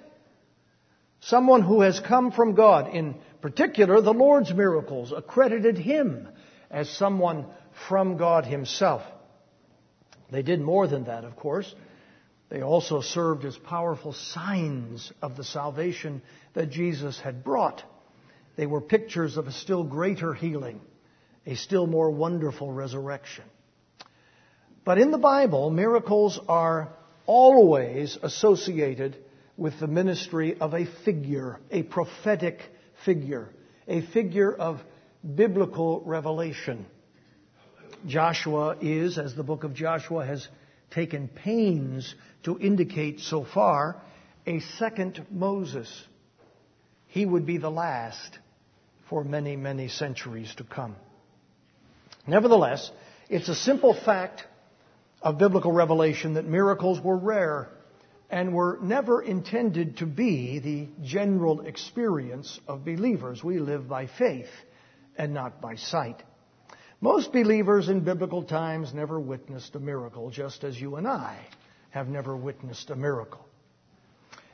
Someone 1.21 1.61
who 1.61 1.83
has 1.83 2.01
come 2.01 2.33
from 2.33 2.55
God, 2.55 2.95
in 2.95 3.17
particular 3.43 4.01
the 4.01 4.15
Lord's 4.15 4.55
miracles, 4.55 5.13
accredited 5.15 5.77
him 5.77 6.29
as 6.71 6.89
someone 6.89 7.45
from 7.89 8.17
God 8.17 8.47
himself. 8.47 9.03
They 10.31 10.43
did 10.43 10.61
more 10.61 10.87
than 10.87 11.05
that, 11.05 11.25
of 11.25 11.37
course. 11.37 11.73
They 12.49 12.63
also 12.63 13.01
served 13.01 13.45
as 13.45 13.57
powerful 13.57 14.13
signs 14.13 15.13
of 15.23 15.37
the 15.37 15.45
salvation 15.45 16.23
that 16.55 16.71
Jesus 16.71 17.21
had 17.21 17.45
brought. 17.45 17.83
They 18.57 18.67
were 18.67 18.81
pictures 18.81 19.37
of 19.37 19.47
a 19.47 19.53
still 19.53 19.85
greater 19.85 20.35
healing, 20.35 20.81
a 21.47 21.55
still 21.55 21.87
more 21.87 22.11
wonderful 22.11 22.73
resurrection. 22.73 23.45
But 24.85 24.99
in 24.99 25.11
the 25.11 25.19
Bible, 25.19 25.71
miracles 25.71 26.41
are 26.49 26.93
always 27.27 28.19
associated 28.23 29.17
with 29.57 29.79
the 29.79 29.87
ministry 29.87 30.59
of 30.61 30.75
a 30.75 30.87
figure, 31.05 31.61
a 31.71 31.83
prophetic 31.83 32.61
figure, 33.05 33.51
a 33.87 34.01
figure 34.01 34.53
of 34.53 34.81
biblical 35.37 36.03
revelation. 36.05 36.87
Joshua 38.07 38.77
is, 38.81 39.19
as 39.19 39.35
the 39.35 39.43
book 39.43 39.65
of 39.65 39.75
Joshua 39.75 40.25
has 40.27 40.47
taken 40.91 41.29
pains 41.29 42.15
to 42.45 42.59
indicate 42.59 43.21
so 43.21 43.45
far, 43.45 44.01
a 44.47 44.61
second 44.79 45.25
Moses. 45.31 45.89
He 47.07 47.27
would 47.27 47.47
be 47.47 47.59
the 47.59 47.71
last 47.71 48.39
for 49.09 49.25
many, 49.25 49.57
many 49.57 49.89
centuries 49.89 50.55
to 50.57 50.65
come. 50.65 50.97
Nevertheless, 52.27 52.91
it's 53.29 53.49
a 53.49 53.55
simple 53.55 53.95
fact 53.95 54.45
of 55.23 55.39
biblical 55.39 55.73
revelation 55.73 56.35
that 56.35 56.47
miracles 56.47 57.01
were 57.01 57.17
rare 57.17 57.69
and 58.31 58.55
were 58.55 58.79
never 58.81 59.21
intended 59.21 59.99
to 59.99 60.07
be 60.07 60.61
the 60.61 60.89
general 61.05 61.63
experience 61.63 62.61
of 62.69 62.85
believers. 62.85 63.43
We 63.43 63.59
live 63.59 63.89
by 63.89 64.07
faith 64.07 64.51
and 65.17 65.35
not 65.35 65.61
by 65.61 65.75
sight. 65.75 66.23
Most 67.01 67.33
believers 67.33 67.89
in 67.89 68.01
biblical 68.01 68.43
times 68.43 68.93
never 68.93 69.19
witnessed 69.19 69.75
a 69.75 69.81
miracle, 69.81 70.31
just 70.31 70.65
as 70.65 70.79
you 70.79 70.97
and 70.97 71.09
I 71.09 71.39
have 71.91 72.09
never 72.09 72.37
witnessed 72.37 72.91
a 72.91 72.97
miracle. 72.97 73.47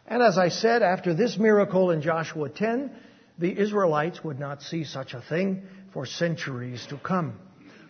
And 0.07 0.23
as 0.23 0.39
I 0.39 0.51
said, 0.51 0.83
after 0.83 1.13
this 1.13 1.37
miracle 1.37 1.91
in 1.91 2.03
Joshua 2.03 2.49
10, 2.49 2.93
the 3.39 3.59
Israelites 3.59 4.23
would 4.23 4.39
not 4.39 4.63
see 4.63 4.85
such 4.85 5.13
a 5.13 5.21
thing 5.21 5.65
for 5.93 6.07
centuries 6.07 6.87
to 6.87 6.97
come. 6.99 7.39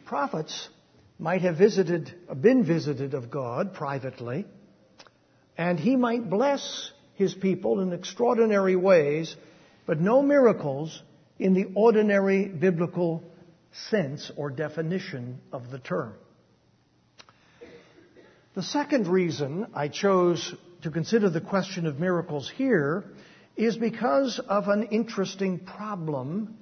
Prophets 0.07 0.71
might 1.19 1.43
have 1.43 1.59
visited, 1.59 2.15
been 2.41 2.65
visited 2.65 3.13
of 3.13 3.31
God 3.31 3.75
privately, 3.75 4.47
and 5.59 5.79
he 5.79 5.97
might 5.97 6.31
bless 6.31 6.93
his 7.15 7.35
people 7.35 7.81
in 7.81 7.93
extraordinary 7.93 8.77
ways, 8.77 9.37
but 9.85 10.01
no 10.01 10.23
miracles 10.23 11.03
in 11.39 11.53
the 11.53 11.67
ordinary 11.75 12.47
biblical 12.47 13.23
sense 13.91 14.31
or 14.37 14.51
definition 14.51 15.41
of 15.53 15.71
the 15.71 15.79
term. 15.79 16.15
The 18.55 18.63
second 18.63 19.07
reason 19.07 19.67
I 19.75 19.89
chose 19.89 20.55
to 20.83 20.91
consider 20.91 21.29
the 21.29 21.41
question 21.41 21.87
of 21.87 22.01
miracles 22.01 22.51
here 22.57 23.05
is 23.57 23.77
because 23.77 24.39
of 24.39 24.69
an 24.69 24.85
interesting 24.85 25.59
problem 25.59 26.57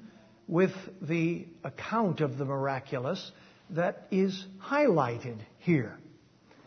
with 0.46 0.72
the 1.00 1.46
account 1.62 2.20
of 2.20 2.36
the 2.36 2.44
miraculous 2.44 3.32
that 3.70 4.06
is 4.10 4.44
highlighted 4.62 5.38
here. 5.58 5.96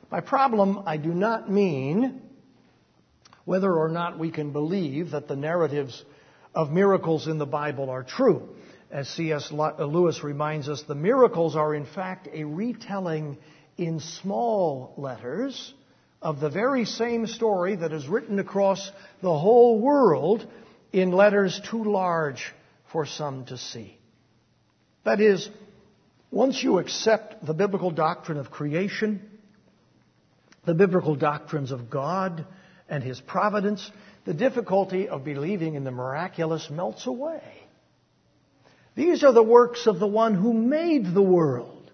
By 0.09 0.21
problem, 0.21 0.83
I 0.85 0.97
do 0.97 1.13
not 1.13 1.51
mean 1.51 2.21
whether 3.45 3.73
or 3.73 3.89
not 3.89 4.17
we 4.17 4.31
can 4.31 4.51
believe 4.51 5.11
that 5.11 5.27
the 5.27 5.35
narratives 5.35 6.03
of 6.55 6.71
miracles 6.71 7.27
in 7.27 7.37
the 7.37 7.45
Bible 7.45 7.89
are 7.89 8.03
true. 8.03 8.49
As 8.89 9.09
C.S. 9.09 9.51
Lewis 9.51 10.23
reminds 10.23 10.69
us, 10.69 10.83
the 10.83 10.95
miracles 10.95 11.55
are 11.55 11.75
in 11.75 11.85
fact 11.85 12.29
a 12.31 12.45
retelling 12.45 13.37
in 13.77 13.99
small 13.99 14.93
letters 14.97 15.73
of 16.21 16.39
the 16.39 16.49
very 16.49 16.85
same 16.85 17.27
story 17.27 17.75
that 17.75 17.91
is 17.91 18.07
written 18.07 18.39
across 18.39 18.91
the 19.21 19.37
whole 19.37 19.79
world 19.79 20.47
in 20.93 21.11
letters 21.11 21.59
too 21.69 21.83
large 21.83 22.53
for 22.91 23.05
some 23.05 23.45
to 23.45 23.57
see. 23.57 23.97
That 25.03 25.19
is, 25.19 25.49
once 26.31 26.63
you 26.63 26.79
accept 26.79 27.45
the 27.45 27.53
biblical 27.53 27.91
doctrine 27.91 28.37
of 28.37 28.51
creation, 28.51 29.29
the 30.65 30.73
biblical 30.73 31.15
doctrines 31.15 31.71
of 31.71 31.89
God 31.89 32.45
and 32.89 33.03
His 33.03 33.19
providence, 33.19 33.91
the 34.25 34.33
difficulty 34.33 35.09
of 35.09 35.23
believing 35.23 35.75
in 35.75 35.83
the 35.83 35.91
miraculous 35.91 36.69
melts 36.69 37.05
away. 37.05 37.43
These 38.97 39.23
are 39.23 39.31
the 39.31 39.43
works 39.43 39.85
of 39.85 39.99
the 39.99 40.07
one 40.07 40.33
who 40.33 40.53
made 40.53 41.13
the 41.13 41.21
world, 41.21 41.91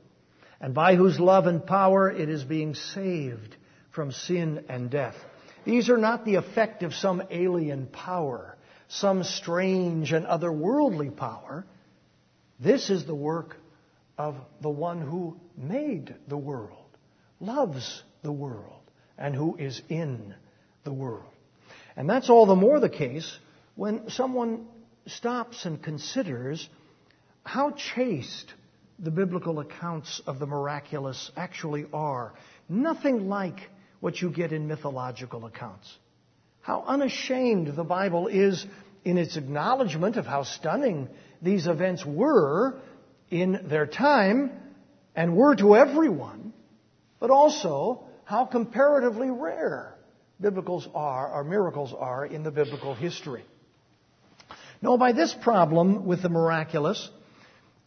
and 0.62 0.74
by 0.74 0.96
whose 0.96 1.20
love 1.20 1.48
and 1.48 1.68
power 1.68 2.10
it 2.10 2.30
is 2.30 2.46
being 2.46 2.76
saved 2.76 3.58
from 3.92 4.14
sin 4.14 4.64
and 4.70 4.90
death. 4.90 5.16
These 5.66 5.90
are 5.90 5.98
not 5.98 6.24
the 6.24 6.36
effect 6.36 6.82
of 6.82 6.94
some 6.94 7.22
alien 7.30 7.88
power, 7.88 8.56
some 8.88 9.26
strange 9.26 10.14
and 10.14 10.26
otherworldly 10.26 11.14
power. 11.14 11.66
This 12.58 12.90
is 12.90 13.06
the 13.06 13.14
work 13.14 13.58
of 14.18 14.38
the 14.62 14.70
one 14.70 15.02
who 15.02 15.38
made 15.58 16.16
the 16.30 16.38
world, 16.38 16.98
loves 17.42 18.02
the 18.22 18.32
world, 18.32 18.82
and 19.18 19.36
who 19.36 19.58
is 19.58 19.82
in 19.90 20.34
the 20.86 20.94
world. 20.94 21.34
And 21.98 22.10
that's 22.10 22.30
all 22.30 22.46
the 22.46 22.56
more 22.56 22.80
the 22.80 22.88
case 22.88 23.38
when 23.76 24.10
someone 24.10 24.68
stops 25.06 25.66
and 25.66 25.84
considers 25.84 26.70
how 27.44 27.72
chaste 27.72 28.54
the 29.00 29.12
biblical 29.12 29.60
accounts 29.60 30.22
of 30.26 30.40
the 30.40 30.46
miraculous 30.46 31.32
actually 31.36 31.86
are. 31.94 32.34
Nothing 32.70 33.28
like 33.28 33.60
what 34.00 34.22
you 34.22 34.30
get 34.30 34.52
in 34.52 34.68
mythological 34.68 35.46
accounts. 35.46 35.98
How 36.62 36.84
unashamed 36.88 37.76
the 37.76 37.84
Bible 37.84 38.28
is 38.28 38.66
in 39.04 39.18
its 39.18 39.36
acknowledgement 39.36 40.16
of 40.16 40.26
how 40.26 40.44
stunning 40.44 41.10
these 41.42 41.68
events 41.68 42.06
were 42.06 42.80
in 43.30 43.66
their 43.68 43.86
time 43.86 44.52
and 45.16 45.36
were 45.36 45.56
to 45.56 45.76
everyone, 45.76 46.54
but 47.20 47.30
also 47.30 48.06
how 48.24 48.46
comparatively 48.46 49.30
rare 49.30 49.96
biblicals 50.42 50.88
are, 50.94 51.32
or 51.34 51.44
miracles 51.44 51.94
are 51.98 52.26
in 52.26 52.44
the 52.44 52.52
biblical 52.52 52.94
history. 52.94 53.44
No, 54.82 54.98
by 54.98 55.14
this 55.14 55.34
problem 55.34 56.06
with 56.06 56.22
the 56.22 56.30
miraculous, 56.30 57.10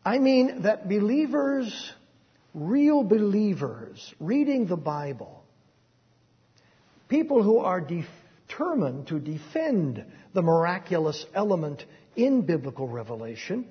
I 0.06 0.20
mean 0.20 0.62
that 0.62 0.88
believers, 0.88 1.92
real 2.54 3.02
believers, 3.02 4.14
reading 4.20 4.66
the 4.66 4.76
Bible, 4.76 5.42
people 7.08 7.42
who 7.42 7.58
are 7.58 7.80
determined 7.80 9.08
to 9.08 9.18
defend 9.18 10.04
the 10.32 10.42
miraculous 10.42 11.26
element 11.34 11.84
in 12.14 12.42
biblical 12.42 12.86
revelation, 12.86 13.66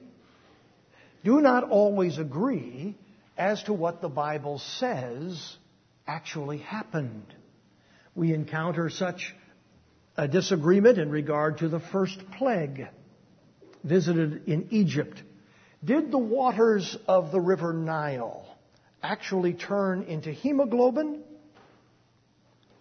do 1.23 1.39
not 1.39 1.69
always 1.69 2.17
agree 2.17 2.95
as 3.37 3.63
to 3.63 3.73
what 3.73 4.01
the 4.01 4.09
Bible 4.09 4.59
says 4.59 5.55
actually 6.05 6.57
happened. 6.57 7.33
We 8.13 8.33
encounter 8.33 8.89
such 8.89 9.33
a 10.17 10.27
disagreement 10.27 10.97
in 10.97 11.09
regard 11.11 11.59
to 11.59 11.69
the 11.69 11.79
first 11.79 12.19
plague 12.31 12.89
visited 13.85 14.49
in 14.49 14.67
Egypt 14.71 15.23
did 15.85 16.11
the 16.11 16.17
waters 16.17 16.97
of 17.07 17.31
the 17.31 17.39
river 17.39 17.71
Nile 17.71 18.45
actually 19.03 19.53
turn 19.53 20.03
into 20.03 20.31
hemoglobin? 20.31 21.21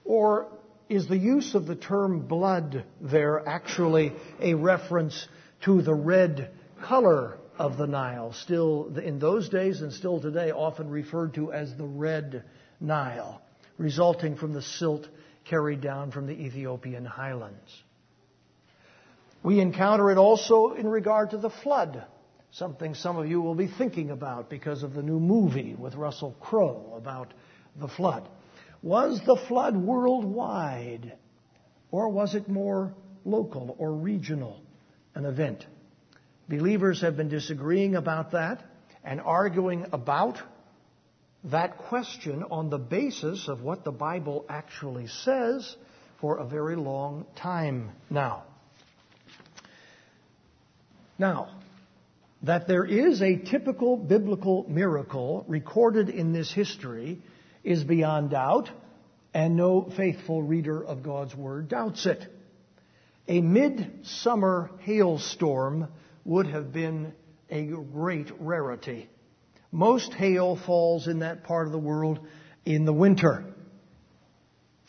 Or 0.04 0.48
is 0.88 1.06
the 1.06 1.18
use 1.18 1.54
of 1.54 1.66
the 1.66 1.76
term 1.76 2.26
blood 2.26 2.84
there 3.00 3.46
actually 3.46 4.12
a 4.40 4.54
reference 4.54 5.28
to 5.64 5.82
the 5.82 5.94
red 5.94 6.50
color 6.82 7.38
of 7.58 7.76
the 7.76 7.86
Nile, 7.86 8.32
still 8.32 8.96
in 8.98 9.18
those 9.18 9.48
days 9.48 9.80
and 9.80 9.92
still 9.92 10.20
today 10.20 10.50
often 10.50 10.90
referred 10.90 11.34
to 11.34 11.52
as 11.52 11.74
the 11.76 11.84
Red 11.84 12.42
Nile, 12.80 13.40
resulting 13.78 14.36
from 14.36 14.52
the 14.52 14.62
silt 14.62 15.06
carried 15.44 15.80
down 15.80 16.10
from 16.10 16.26
the 16.26 16.32
Ethiopian 16.32 17.04
highlands? 17.04 17.82
We 19.42 19.60
encounter 19.60 20.10
it 20.10 20.18
also 20.18 20.72
in 20.72 20.86
regard 20.86 21.30
to 21.30 21.36
the 21.36 21.50
flood 21.50 22.04
something 22.54 22.94
some 22.94 23.16
of 23.16 23.26
you 23.26 23.40
will 23.40 23.56
be 23.56 23.66
thinking 23.66 24.10
about 24.10 24.48
because 24.48 24.82
of 24.84 24.94
the 24.94 25.02
new 25.02 25.18
movie 25.18 25.74
with 25.74 25.94
Russell 25.96 26.36
Crowe 26.40 26.94
about 26.96 27.34
the 27.76 27.88
flood. 27.88 28.28
Was 28.82 29.20
the 29.26 29.36
flood 29.48 29.76
worldwide, 29.76 31.14
or 31.90 32.08
was 32.10 32.34
it 32.34 32.48
more 32.48 32.94
local 33.24 33.74
or 33.78 33.92
regional, 33.92 34.60
an 35.14 35.24
event? 35.24 35.66
Believers 36.48 37.00
have 37.00 37.16
been 37.16 37.28
disagreeing 37.28 37.96
about 37.96 38.32
that 38.32 38.62
and 39.02 39.20
arguing 39.20 39.86
about 39.92 40.38
that 41.44 41.76
question 41.76 42.44
on 42.50 42.70
the 42.70 42.78
basis 42.78 43.48
of 43.48 43.62
what 43.62 43.84
the 43.84 43.92
Bible 43.92 44.46
actually 44.48 45.08
says 45.08 45.76
for 46.20 46.38
a 46.38 46.44
very 46.44 46.76
long 46.76 47.26
time 47.34 47.90
now. 48.10 48.44
Now, 51.18 51.48
that 52.44 52.68
there 52.68 52.84
is 52.84 53.22
a 53.22 53.36
typical 53.36 53.96
biblical 53.96 54.66
miracle 54.68 55.44
recorded 55.48 56.10
in 56.10 56.32
this 56.32 56.52
history 56.52 57.22
is 57.62 57.82
beyond 57.82 58.30
doubt, 58.30 58.70
and 59.32 59.56
no 59.56 59.90
faithful 59.96 60.42
reader 60.42 60.84
of 60.84 61.02
God's 61.02 61.34
Word 61.34 61.68
doubts 61.68 62.04
it. 62.04 62.22
A 63.28 63.40
midsummer 63.40 64.70
hailstorm 64.80 65.88
would 66.26 66.46
have 66.46 66.70
been 66.70 67.14
a 67.48 67.64
great 67.64 68.30
rarity. 68.38 69.08
Most 69.72 70.12
hail 70.12 70.56
falls 70.66 71.08
in 71.08 71.20
that 71.20 71.44
part 71.44 71.66
of 71.66 71.72
the 71.72 71.78
world 71.78 72.20
in 72.66 72.84
the 72.84 72.92
winter. 72.92 73.44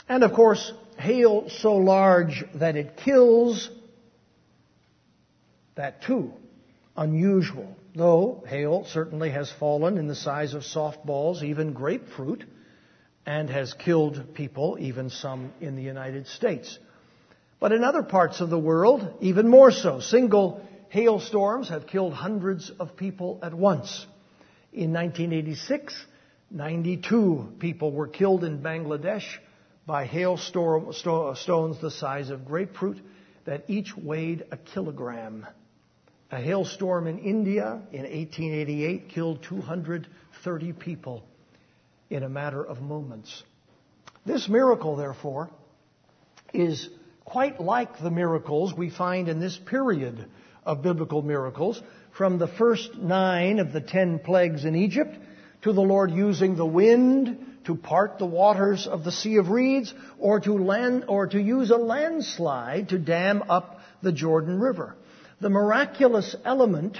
And 0.09 0.25
of 0.25 0.33
course, 0.33 0.73
hail 0.97 1.49
so 1.49 1.75
large 1.75 2.43
that 2.55 2.75
it 2.75 2.97
kills, 2.97 3.69
that 5.75 6.03
too 6.03 6.33
unusual, 6.95 7.75
though 7.95 8.43
hail 8.47 8.85
certainly 8.85 9.29
has 9.31 9.51
fallen 9.59 9.97
in 9.97 10.07
the 10.07 10.15
size 10.15 10.53
of 10.53 10.63
softballs, 10.63 11.43
even 11.43 11.73
grapefruit, 11.73 12.43
and 13.25 13.49
has 13.49 13.73
killed 13.73 14.33
people, 14.33 14.77
even 14.79 15.09
some 15.09 15.51
in 15.59 15.75
the 15.75 15.81
United 15.81 16.27
States. 16.27 16.77
But 17.59 17.71
in 17.71 17.83
other 17.83 18.03
parts 18.03 18.41
of 18.41 18.49
the 18.49 18.59
world, 18.59 19.17
even 19.21 19.47
more 19.47 19.71
so. 19.71 19.99
Single 19.99 20.65
hailstorms 20.89 21.69
have 21.69 21.87
killed 21.87 22.13
hundreds 22.13 22.69
of 22.79 22.95
people 22.95 23.39
at 23.41 23.53
once. 23.53 24.05
In 24.71 24.93
1986, 24.93 25.95
92 26.51 27.53
people 27.59 27.91
were 27.91 28.07
killed 28.07 28.43
in 28.43 28.59
Bangladesh 28.59 29.25
by 29.87 30.05
hailstones 30.05 31.01
the 31.81 31.91
size 31.91 32.29
of 32.29 32.45
grapefruit 32.45 32.99
that 33.45 33.65
each 33.67 33.95
weighed 33.95 34.45
a 34.51 34.57
kilogram. 34.57 35.45
A 36.31 36.41
hailstorm 36.41 37.07
in 37.07 37.19
India 37.19 37.81
in 37.91 38.01
1888 38.01 39.09
killed 39.09 39.43
230 39.43 40.73
people 40.73 41.23
in 42.09 42.23
a 42.23 42.29
matter 42.29 42.63
of 42.63 42.81
moments. 42.81 43.43
This 44.25 44.49
miracle, 44.49 44.95
therefore, 44.95 45.51
is 46.51 46.89
quite 47.25 47.61
like 47.61 47.99
the 47.99 48.09
miracles 48.09 48.73
we 48.73 48.89
find 48.89 49.29
in 49.29 49.39
this 49.39 49.57
period 49.57 50.25
of 50.65 50.81
biblical 50.81 51.21
miracles, 51.21 51.79
from 52.11 52.39
the 52.39 52.47
first 52.47 52.95
nine 52.95 53.59
of 53.59 53.71
the 53.71 53.81
ten 53.81 54.17
plagues 54.17 54.65
in 54.65 54.75
Egypt 54.75 55.15
to 55.61 55.73
the 55.73 55.81
Lord 55.81 56.09
using 56.09 56.55
the 56.55 56.65
wind 56.65 57.37
to 57.65 57.75
part 57.75 58.17
the 58.17 58.25
waters 58.25 58.87
of 58.87 59.03
the 59.03 59.11
Sea 59.11 59.37
of 59.37 59.49
Reeds, 59.49 59.93
or 60.17 60.39
to 60.39 60.53
land, 60.53 61.05
or 61.07 61.27
to 61.27 61.39
use 61.39 61.69
a 61.69 61.77
landslide 61.77 62.89
to 62.89 62.97
dam 62.97 63.43
up 63.49 63.79
the 64.01 64.11
Jordan 64.11 64.59
River. 64.59 64.95
The 65.45 65.51
miraculous 65.51 66.35
element 66.43 66.97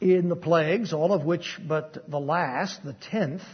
in 0.00 0.28
the 0.28 0.34
plagues, 0.34 0.92
all 0.92 1.12
of 1.12 1.24
which 1.24 1.60
but 1.64 2.10
the 2.10 2.18
last, 2.18 2.82
the 2.82 2.94
tenth, 2.94 3.44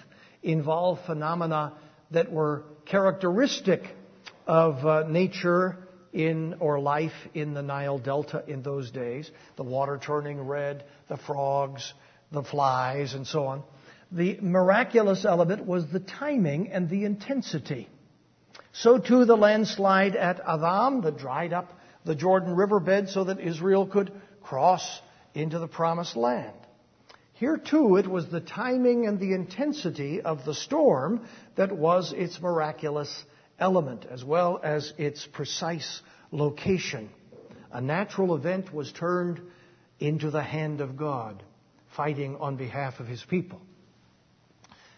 involve 0.43 0.99
phenomena 1.05 1.75
that 2.13 2.33
were 2.33 2.65
characteristic 2.87 3.83
of 4.47 4.83
uh, 4.87 5.07
nature 5.07 5.77
in 6.15 6.55
or 6.59 6.81
life 6.81 7.13
in 7.35 7.53
the 7.53 7.61
Nile 7.61 7.99
Delta 7.99 8.45
in 8.47 8.63
those 8.63 8.91
days. 8.91 9.31
The 9.57 9.65
water 9.65 10.01
turning 10.03 10.41
red, 10.41 10.85
the 11.09 11.19
frogs, 11.19 11.93
the 12.33 12.43
flies, 12.43 13.13
and 13.13 13.27
so 13.27 13.45
on. 13.45 13.63
The 14.11 14.39
miraculous 14.41 15.27
element 15.27 15.67
was 15.67 15.87
the 15.93 16.01
timing 16.01 16.71
and 16.71 16.89
the 16.89 17.05
intensity. 17.05 17.91
So 18.73 18.97
too 18.97 19.27
the 19.27 19.37
landslide 19.37 20.17
at 20.17 20.41
Adam 20.41 21.03
that 21.03 21.19
dried 21.19 21.53
up 21.53 21.78
the 22.09 22.15
Jordan 22.15 22.57
riverbed 22.57 23.11
so 23.11 23.25
that 23.25 23.39
Israel 23.39 23.87
could 23.87 24.11
cross 24.43 25.03
into 25.35 25.59
the 25.59 25.69
promised 25.69 26.17
land. 26.17 26.57
Here 27.35 27.59
too 27.59 27.97
it 27.97 28.07
was 28.09 28.27
the 28.31 28.41
timing 28.41 29.07
and 29.07 29.21
the 29.21 29.35
intensity 29.35 30.23
of 30.23 30.47
the 30.47 30.55
storm 30.55 31.29
that 31.57 31.71
was 31.71 32.15
its 32.17 32.41
miraculous 32.41 33.25
element 33.59 34.07
as 34.11 34.25
well 34.25 34.59
as 34.65 34.95
its 34.97 35.27
precise 35.27 36.01
location. 36.31 37.11
A 37.71 37.83
natural 37.83 38.35
event 38.35 38.73
was 38.73 38.91
turned 38.91 39.43
into 40.01 40.31
the 40.31 40.43
hand 40.43 40.81
of 40.81 40.97
God, 40.97 41.43
fighting 41.95 42.37
on 42.37 42.57
behalf 42.57 43.01
of 43.01 43.07
his 43.07 43.23
people. 43.23 43.61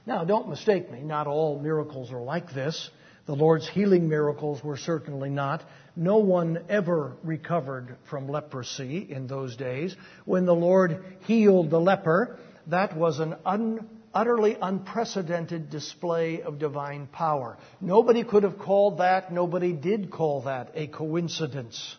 Now, 0.07 0.23
don't 0.23 0.49
mistake 0.49 0.89
me, 0.93 1.01
not 1.03 1.27
all 1.27 1.59
miracles 1.59 2.13
are 2.13 2.23
like 2.23 2.55
this. 2.55 2.89
The 3.27 3.35
Lord's 3.35 3.69
healing 3.69 4.09
miracles 4.09 4.63
were 4.63 4.77
certainly 4.77 5.29
not. 5.29 5.63
No 5.97 6.19
one 6.19 6.65
ever 6.69 7.17
recovered 7.23 7.97
from 8.09 8.29
leprosy 8.29 9.07
in 9.11 9.27
those 9.27 9.57
days. 9.57 9.97
When 10.25 10.47
the 10.47 10.55
Lord 10.55 11.05
healed 11.27 11.71
the 11.71 11.81
leper, 11.81 12.39
that 12.69 12.97
was 12.97 13.21
an 13.21 13.37
un, 13.45 13.89
utterly 14.15 14.57
unprecedented 14.61 15.71
display 15.71 16.43
of 16.43 16.59
divine 16.59 17.07
power. 17.07 17.59
Nobody 17.81 18.25
could 18.25 18.43
have 18.43 18.59
called 18.59 18.99
that, 18.99 19.33
nobody 19.33 19.73
did 19.73 20.11
call 20.11 20.43
that 20.43 20.73
a 20.75 20.87
coincidence. 20.87 21.97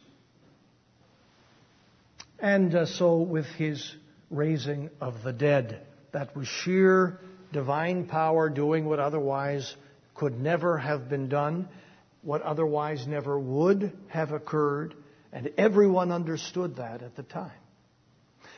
And 2.39 2.73
uh, 2.73 2.85
so 2.85 3.17
with 3.17 3.45
his 3.45 3.95
raising 4.29 4.89
of 4.99 5.23
the 5.23 5.33
dead, 5.33 5.81
that 6.11 6.35
was 6.35 6.47
sheer 6.47 7.19
divine 7.53 8.07
power 8.07 8.49
doing 8.49 8.85
what 8.85 8.99
otherwise 8.99 9.75
could 10.15 10.39
never 10.39 10.77
have 10.77 11.09
been 11.09 11.29
done, 11.29 11.67
what 12.21 12.41
otherwise 12.41 13.07
never 13.07 13.39
would 13.39 13.91
have 14.07 14.31
occurred, 14.31 14.93
and 15.31 15.51
everyone 15.57 16.11
understood 16.11 16.75
that 16.75 17.01
at 17.01 17.15
the 17.15 17.23
time. 17.23 17.51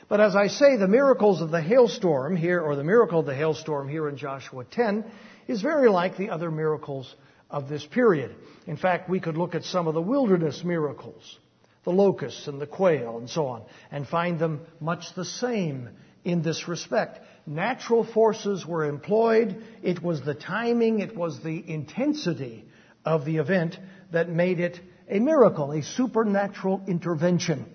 But 0.08 0.20
as 0.20 0.36
I 0.36 0.48
say, 0.48 0.76
the 0.76 0.88
miracles 0.88 1.40
of 1.40 1.50
the 1.50 1.62
hailstorm 1.62 2.36
here, 2.36 2.60
or 2.60 2.76
the 2.76 2.84
miracle 2.84 3.20
of 3.20 3.26
the 3.26 3.34
hailstorm 3.34 3.88
here 3.88 4.08
in 4.08 4.16
Joshua 4.16 4.64
10, 4.64 5.04
is 5.48 5.62
very 5.62 5.88
like 5.88 6.16
the 6.16 6.30
other 6.30 6.50
miracles 6.50 7.14
of 7.50 7.68
this 7.68 7.84
period. 7.86 8.34
In 8.66 8.76
fact, 8.76 9.08
we 9.08 9.20
could 9.20 9.36
look 9.36 9.54
at 9.54 9.64
some 9.64 9.86
of 9.86 9.94
the 9.94 10.02
wilderness 10.02 10.62
miracles, 10.62 11.38
the 11.84 11.90
locusts 11.90 12.48
and 12.48 12.60
the 12.60 12.66
quail 12.66 13.18
and 13.18 13.30
so 13.30 13.46
on, 13.46 13.62
and 13.90 14.06
find 14.06 14.38
them 14.38 14.60
much 14.80 15.14
the 15.14 15.24
same 15.24 15.88
in 16.24 16.42
this 16.42 16.68
respect. 16.68 17.20
Natural 17.46 18.04
forces 18.04 18.66
were 18.66 18.84
employed. 18.84 19.62
It 19.82 20.02
was 20.02 20.22
the 20.22 20.34
timing, 20.34 21.00
it 21.00 21.16
was 21.16 21.42
the 21.42 21.62
intensity 21.66 22.64
of 23.04 23.24
the 23.24 23.36
event 23.36 23.78
that 24.12 24.28
made 24.28 24.60
it 24.60 24.80
a 25.08 25.18
miracle, 25.18 25.72
a 25.72 25.82
supernatural 25.82 26.82
intervention. 26.86 27.66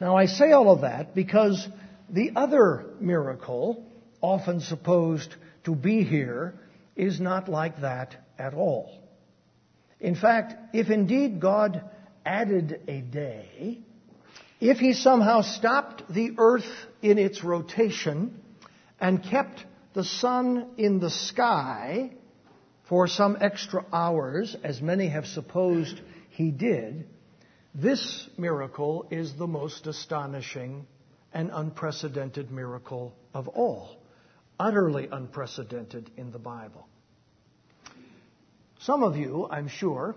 Now 0.00 0.16
I 0.16 0.26
say 0.26 0.52
all 0.52 0.70
of 0.70 0.82
that 0.82 1.14
because 1.14 1.68
the 2.08 2.32
other 2.36 2.86
miracle, 3.00 3.86
often 4.20 4.60
supposed 4.60 5.34
to 5.64 5.74
be 5.74 6.04
here, 6.04 6.58
is 6.96 7.20
not 7.20 7.48
like 7.48 7.80
that 7.80 8.16
at 8.38 8.54
all. 8.54 9.02
In 10.00 10.14
fact, 10.14 10.54
if 10.74 10.90
indeed 10.90 11.40
God 11.40 11.82
added 12.24 12.80
a 12.88 13.00
day, 13.00 13.80
if 14.60 14.78
he 14.78 14.92
somehow 14.92 15.42
stopped 15.42 16.12
the 16.12 16.32
earth 16.38 16.68
in 17.02 17.18
its 17.18 17.44
rotation 17.44 18.40
and 19.00 19.22
kept 19.22 19.64
the 19.94 20.04
sun 20.04 20.70
in 20.76 20.98
the 20.98 21.10
sky 21.10 22.10
for 22.88 23.06
some 23.06 23.36
extra 23.40 23.84
hours, 23.92 24.56
as 24.64 24.80
many 24.80 25.08
have 25.08 25.26
supposed 25.26 26.00
he 26.30 26.50
did, 26.50 27.06
this 27.74 28.28
miracle 28.38 29.06
is 29.10 29.34
the 29.34 29.46
most 29.46 29.86
astonishing 29.86 30.86
and 31.32 31.50
unprecedented 31.52 32.50
miracle 32.50 33.14
of 33.34 33.46
all. 33.48 33.96
Utterly 34.58 35.08
unprecedented 35.12 36.10
in 36.16 36.32
the 36.32 36.38
Bible. 36.38 36.88
Some 38.80 39.02
of 39.02 39.16
you, 39.16 39.46
I'm 39.50 39.68
sure, 39.68 40.16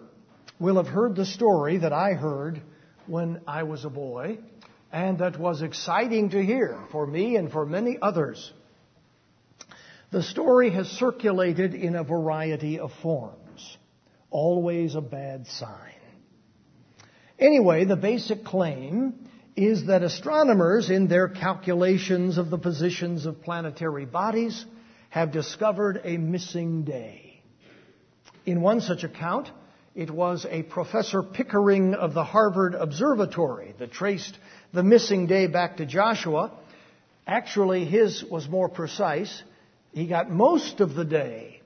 will 0.60 0.78
have 0.78 0.88
heard 0.88 1.16
the 1.16 1.26
story 1.26 1.78
that 1.78 1.94
I 1.94 2.14
heard 2.14 2.62
when 3.06 3.42
I 3.48 3.64
was 3.64 3.84
a 3.84 3.90
boy, 3.90 4.40
and 4.92 5.20
that 5.20 5.40
was 5.40 5.62
exciting 5.62 6.30
to 6.30 6.44
hear 6.44 6.80
for 6.92 7.06
me 7.06 7.36
and 7.36 7.52
for 7.52 7.66
many 7.66 7.98
others. 8.02 8.54
The 10.12 10.24
story 10.24 10.72
has 10.72 10.88
circulated 10.90 11.74
in 11.74 11.96
a 11.96 12.04
variety 12.04 12.80
of 12.80 12.92
forms, 13.02 13.78
always 14.30 14.96
a 14.96 15.02
bad 15.02 15.48
sign. 15.48 15.94
Anyway, 17.40 17.86
the 17.86 17.96
basic 17.96 18.44
claim 18.44 19.30
is 19.56 19.86
that 19.88 20.04
astronomers, 20.04 20.90
in 20.90 21.08
their 21.08 21.30
calculations 21.30 22.38
of 22.38 22.50
the 22.50 22.58
positions 22.58 23.26
of 23.26 23.42
planetary 23.42 24.06
bodies, 24.06 24.66
have 25.10 25.32
discovered 25.32 26.02
a 26.04 26.18
missing 26.18 26.84
day. 26.84 27.42
In 28.46 28.62
one 28.62 28.82
such 28.82 29.06
account, 29.06 29.50
it 29.96 30.12
was 30.12 30.46
a 30.50 30.64
Professor 30.64 31.24
Pickering 31.24 31.94
of 31.96 32.14
the 32.14 32.24
Harvard 32.26 32.76
Observatory 32.76 33.76
that 33.80 33.94
traced 33.94 34.38
the 34.74 34.84
missing 34.84 35.28
day 35.28 35.48
back 35.48 35.78
to 35.78 35.86
Joshua. 35.86 36.52
Actually, 37.26 37.86
his 37.86 38.26
was 38.30 38.50
more 38.50 38.68
precise. 38.68 39.42
He 39.92 40.08
got 40.08 40.30
most 40.30 40.80
of 40.80 40.96
the 40.96 41.04
day 41.04 41.62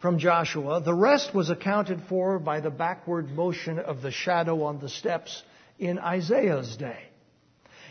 from 0.00 0.18
Joshua. 0.18 0.80
The 0.80 0.94
rest 0.94 1.34
was 1.34 1.50
accounted 1.50 2.02
for 2.08 2.38
by 2.38 2.60
the 2.60 2.70
backward 2.70 3.30
motion 3.30 3.78
of 3.78 4.00
the 4.00 4.10
shadow 4.10 4.62
on 4.64 4.78
the 4.78 4.88
steps 4.88 5.42
in 5.78 5.98
Isaiah's 5.98 6.76
day. 6.76 6.98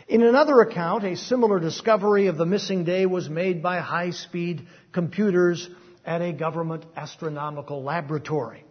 In 0.08 0.22
another 0.22 0.60
account, 0.62 1.04
a 1.04 1.16
similar 1.16 1.60
discovery 1.60 2.26
of 2.26 2.38
the 2.38 2.46
missing 2.46 2.84
day 2.84 3.06
was 3.06 3.28
made 3.28 3.62
by 3.62 3.78
high 3.78 4.10
speed 4.10 4.66
computers 4.92 5.68
at 6.04 6.22
a 6.22 6.32
government 6.32 6.84
astronomical 6.96 7.82
laboratory. 7.82 8.64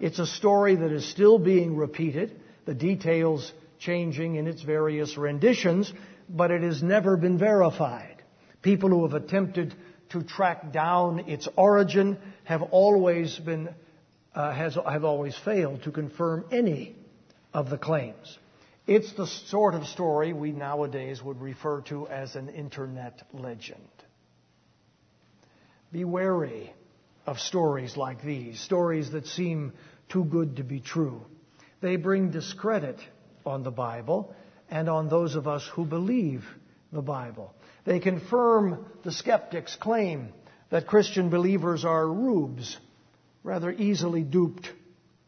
It's 0.00 0.18
a 0.18 0.26
story 0.26 0.76
that 0.76 0.92
is 0.92 1.08
still 1.08 1.38
being 1.38 1.76
repeated, 1.76 2.38
the 2.64 2.74
details 2.74 3.50
changing 3.78 4.36
in 4.36 4.46
its 4.46 4.62
various 4.62 5.16
renditions, 5.16 5.92
but 6.28 6.50
it 6.50 6.62
has 6.62 6.82
never 6.82 7.16
been 7.16 7.38
verified. 7.38 8.22
People 8.62 8.90
who 8.90 9.06
have 9.06 9.14
attempted 9.14 9.74
to 10.14 10.22
track 10.22 10.72
down 10.72 11.28
its 11.28 11.48
origin 11.56 12.16
have 12.44 12.62
always 12.62 13.36
been, 13.38 13.68
uh, 14.34 14.52
has, 14.52 14.76
have 14.76 15.04
always 15.04 15.36
failed 15.44 15.82
to 15.82 15.90
confirm 15.90 16.44
any 16.52 16.94
of 17.52 17.68
the 17.68 17.76
claims. 17.76 18.38
It's 18.86 19.12
the 19.14 19.26
sort 19.26 19.74
of 19.74 19.86
story 19.86 20.32
we 20.32 20.52
nowadays 20.52 21.20
would 21.22 21.40
refer 21.40 21.80
to 21.82 22.06
as 22.06 22.36
an 22.36 22.48
internet 22.48 23.22
legend. 23.32 23.80
Be 25.90 26.04
wary 26.04 26.72
of 27.26 27.40
stories 27.40 27.96
like 27.96 28.22
these, 28.22 28.60
stories 28.60 29.10
that 29.12 29.26
seem 29.26 29.72
too 30.08 30.24
good 30.24 30.56
to 30.56 30.62
be 30.62 30.78
true. 30.78 31.22
They 31.80 31.96
bring 31.96 32.30
discredit 32.30 33.00
on 33.44 33.64
the 33.64 33.72
Bible 33.72 34.32
and 34.70 34.88
on 34.88 35.08
those 35.08 35.34
of 35.34 35.48
us 35.48 35.68
who 35.74 35.84
believe 35.84 36.44
the 36.92 37.02
Bible. 37.02 37.52
They 37.84 38.00
confirm 38.00 38.86
the 39.02 39.12
skeptic's 39.12 39.76
claim 39.76 40.32
that 40.70 40.86
Christian 40.86 41.30
believers 41.30 41.84
are 41.84 42.06
rubes, 42.06 42.78
rather 43.42 43.70
easily 43.70 44.22
duped, 44.22 44.68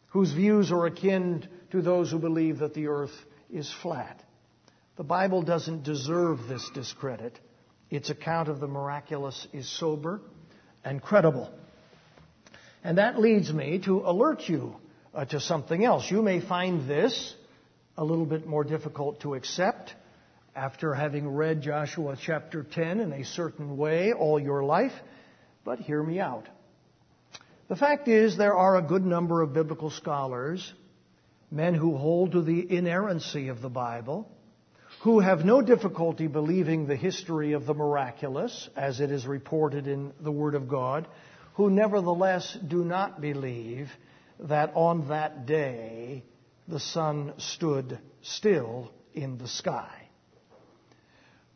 whose 0.08 0.32
views 0.32 0.72
are 0.72 0.86
akin 0.86 1.46
to 1.70 1.82
those 1.82 2.10
who 2.10 2.18
believe 2.18 2.58
that 2.58 2.74
the 2.74 2.88
earth 2.88 3.14
is 3.50 3.72
flat. 3.82 4.22
The 4.96 5.04
Bible 5.04 5.42
doesn't 5.42 5.84
deserve 5.84 6.48
this 6.48 6.68
discredit. 6.72 7.38
Its 7.90 8.08
account 8.08 8.48
of 8.48 8.60
the 8.60 8.66
miraculous 8.66 9.46
is 9.52 9.68
sober 9.68 10.20
and 10.82 11.02
credible. 11.02 11.50
And 12.82 12.98
that 12.98 13.18
leads 13.18 13.52
me 13.52 13.80
to 13.84 14.00
alert 14.00 14.48
you 14.48 14.76
uh, 15.14 15.26
to 15.26 15.40
something 15.40 15.84
else. 15.84 16.10
You 16.10 16.22
may 16.22 16.40
find 16.40 16.88
this 16.88 17.34
a 17.98 18.04
little 18.04 18.26
bit 18.26 18.46
more 18.46 18.64
difficult 18.64 19.20
to 19.20 19.34
accept 19.34 19.94
after 20.56 20.94
having 20.94 21.28
read 21.28 21.60
Joshua 21.60 22.16
chapter 22.18 22.62
10 22.62 23.00
in 23.00 23.12
a 23.12 23.24
certain 23.24 23.76
way 23.76 24.14
all 24.14 24.40
your 24.40 24.64
life, 24.64 24.94
but 25.64 25.78
hear 25.78 26.02
me 26.02 26.18
out. 26.18 26.48
The 27.68 27.76
fact 27.76 28.08
is, 28.08 28.38
there 28.38 28.56
are 28.56 28.76
a 28.76 28.82
good 28.82 29.04
number 29.04 29.42
of 29.42 29.52
biblical 29.52 29.90
scholars, 29.90 30.72
men 31.50 31.74
who 31.74 31.96
hold 31.96 32.32
to 32.32 32.40
the 32.40 32.74
inerrancy 32.74 33.48
of 33.48 33.60
the 33.60 33.68
Bible, 33.68 34.30
who 35.02 35.20
have 35.20 35.44
no 35.44 35.60
difficulty 35.60 36.26
believing 36.26 36.86
the 36.86 36.96
history 36.96 37.52
of 37.52 37.66
the 37.66 37.74
miraculous 37.74 38.70
as 38.74 39.00
it 39.00 39.10
is 39.10 39.26
reported 39.26 39.86
in 39.86 40.12
the 40.20 40.32
Word 40.32 40.54
of 40.54 40.68
God, 40.68 41.06
who 41.54 41.68
nevertheless 41.68 42.56
do 42.66 42.82
not 42.82 43.20
believe 43.20 43.90
that 44.40 44.72
on 44.74 45.08
that 45.08 45.44
day 45.44 46.24
the 46.66 46.80
sun 46.80 47.34
stood 47.36 47.98
still 48.22 48.90
in 49.12 49.36
the 49.36 49.48
sky. 49.48 50.05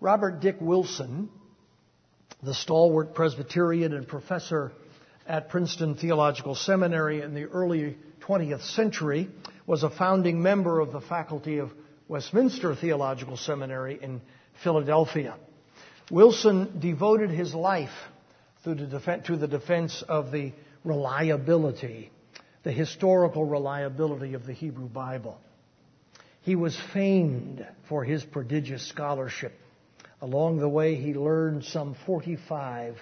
Robert 0.00 0.40
Dick 0.40 0.56
Wilson, 0.60 1.28
the 2.42 2.54
stalwart 2.54 3.14
Presbyterian 3.14 3.92
and 3.92 4.08
professor 4.08 4.72
at 5.26 5.50
Princeton 5.50 5.94
Theological 5.94 6.54
Seminary 6.54 7.20
in 7.20 7.34
the 7.34 7.44
early 7.44 7.98
20th 8.26 8.62
century, 8.74 9.28
was 9.66 9.82
a 9.82 9.90
founding 9.90 10.42
member 10.42 10.80
of 10.80 10.92
the 10.92 11.02
faculty 11.02 11.58
of 11.58 11.70
Westminster 12.08 12.74
Theological 12.74 13.36
Seminary 13.36 13.98
in 14.00 14.22
Philadelphia. 14.64 15.36
Wilson 16.10 16.80
devoted 16.80 17.28
his 17.28 17.54
life 17.54 17.90
to 18.64 18.74
the 18.74 19.46
defense 19.48 20.02
of 20.08 20.32
the 20.32 20.52
reliability, 20.82 22.10
the 22.62 22.72
historical 22.72 23.44
reliability 23.44 24.32
of 24.32 24.46
the 24.46 24.54
Hebrew 24.54 24.88
Bible. 24.88 25.38
He 26.40 26.56
was 26.56 26.74
famed 26.94 27.66
for 27.86 28.02
his 28.02 28.24
prodigious 28.24 28.88
scholarship. 28.88 29.52
Along 30.22 30.58
the 30.58 30.68
way, 30.68 30.96
he 30.96 31.14
learned 31.14 31.64
some 31.64 31.96
45 32.06 32.96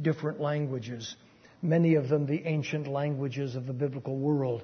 different 0.00 0.40
languages, 0.40 1.16
many 1.60 1.96
of 1.96 2.08
them 2.08 2.26
the 2.26 2.46
ancient 2.46 2.86
languages 2.86 3.56
of 3.56 3.66
the 3.66 3.74
biblical 3.74 4.16
world. 4.16 4.62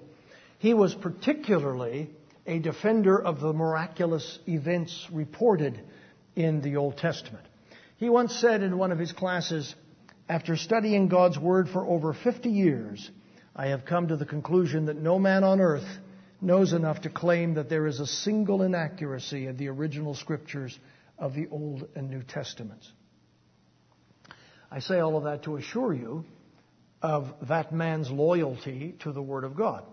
He 0.58 0.72
was 0.72 0.94
particularly 0.94 2.10
a 2.46 2.58
defender 2.58 3.20
of 3.20 3.40
the 3.40 3.52
miraculous 3.52 4.38
events 4.48 5.06
reported 5.12 5.80
in 6.34 6.62
the 6.62 6.76
Old 6.76 6.96
Testament. 6.96 7.44
He 7.98 8.08
once 8.08 8.34
said 8.34 8.62
in 8.62 8.78
one 8.78 8.90
of 8.90 8.98
his 8.98 9.12
classes, 9.12 9.74
after 10.28 10.56
studying 10.56 11.08
God's 11.08 11.38
Word 11.38 11.68
for 11.68 11.86
over 11.86 12.14
50 12.14 12.48
years, 12.48 13.10
I 13.54 13.68
have 13.68 13.84
come 13.84 14.08
to 14.08 14.16
the 14.16 14.24
conclusion 14.24 14.86
that 14.86 14.96
no 14.96 15.18
man 15.18 15.44
on 15.44 15.60
earth 15.60 15.86
knows 16.40 16.72
enough 16.72 17.02
to 17.02 17.10
claim 17.10 17.54
that 17.54 17.68
there 17.68 17.86
is 17.86 18.00
a 18.00 18.06
single 18.06 18.62
inaccuracy 18.62 19.46
of 19.46 19.58
the 19.58 19.68
original 19.68 20.14
scriptures 20.14 20.78
of 21.18 21.34
the 21.34 21.48
Old 21.48 21.88
and 21.94 22.10
New 22.10 22.22
Testaments. 22.22 22.90
I 24.70 24.80
say 24.80 24.98
all 25.00 25.16
of 25.16 25.24
that 25.24 25.44
to 25.44 25.56
assure 25.56 25.92
you 25.94 26.24
of 27.00 27.32
that 27.48 27.72
man's 27.72 28.10
loyalty 28.10 28.94
to 29.00 29.12
the 29.12 29.22
Word 29.22 29.44
of 29.44 29.56
God. 29.56 29.84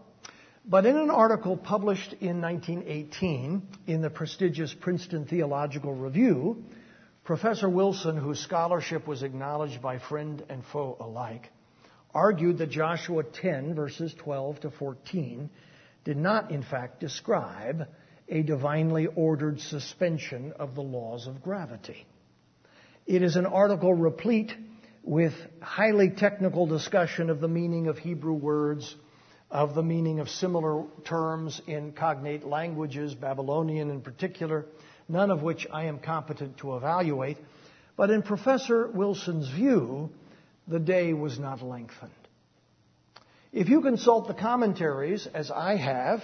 But 0.68 0.86
in 0.86 0.98
an 0.98 1.12
article 1.12 1.58
published 1.58 2.14
in 2.14 2.42
1918 2.42 3.68
in 3.86 4.02
the 4.02 4.10
prestigious 4.10 4.74
Princeton 4.74 5.26
Theological 5.26 5.94
Review, 5.94 6.64
Professor 7.24 7.70
Wilson, 7.70 8.18
whose 8.18 8.40
scholarship 8.40 9.08
was 9.08 9.22
acknowledged 9.24 9.82
by 9.82 10.00
friend 10.00 10.44
and 10.50 10.64
foe 10.66 10.98
alike, 11.00 11.52
argued 12.14 12.58
that 12.58 12.72
Joshua 12.72 13.24
10, 13.24 13.76
verses 13.76 14.14
12 14.16 14.62
to 14.62 14.72
14, 14.72 15.50
did 16.04 16.18
not, 16.18 16.52
in 16.52 16.64
fact, 16.64 17.00
describe 17.00 17.88
a 18.28 18.42
divinely 18.42 19.08
ordered 19.08 19.60
suspension 19.62 20.54
of 20.58 20.76
the 20.76 20.82
laws 20.82 21.28
of 21.28 21.44
gravity. 21.44 22.06
It 23.06 23.22
is 23.22 23.36
an 23.36 23.46
article 23.46 23.94
replete 23.94 24.54
with 25.04 25.34
highly 25.62 26.10
technical 26.10 26.66
discussion 26.66 27.30
of 27.30 27.40
the 27.40 27.48
meaning 27.48 27.88
of 27.88 28.00
Hebrew 28.00 28.34
words, 28.34 28.96
of 29.52 29.76
the 29.76 29.84
meaning 29.84 30.20
of 30.20 30.30
similar 30.30 30.86
terms 31.06 31.62
in 31.68 31.92
cognate 31.92 32.44
languages, 32.44 33.14
Babylonian 33.14 33.92
in 33.92 34.02
particular, 34.02 34.66
none 35.08 35.30
of 35.30 35.44
which 35.44 35.68
I 35.72 35.86
am 35.86 36.00
competent 36.00 36.58
to 36.58 36.76
evaluate. 36.76 37.38
But 37.96 38.10
in 38.10 38.24
Professor 38.24 38.88
Wilson's 38.88 39.50
view, 39.50 40.10
the 40.68 40.80
day 40.80 41.14
was 41.14 41.38
not 41.38 41.62
lengthened. 41.62 42.12
If 43.54 43.70
you 43.70 43.82
consult 43.82 44.28
the 44.28 44.34
commentaries, 44.34 45.28
as 45.32 45.52
I 45.52 45.76
have, 45.76 46.24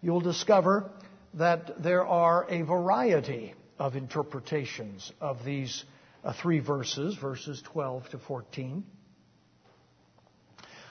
you'll 0.00 0.20
discover 0.20 0.90
that 1.34 1.82
there 1.82 2.06
are 2.06 2.46
a 2.48 2.62
variety 2.62 3.54
of 3.78 3.96
interpretations 3.96 5.10
of 5.20 5.44
these 5.44 5.84
uh, 6.24 6.32
three 6.32 6.60
verses, 6.60 7.16
verses 7.16 7.62
12 7.72 8.08
to 8.10 8.18
14. 8.18 8.84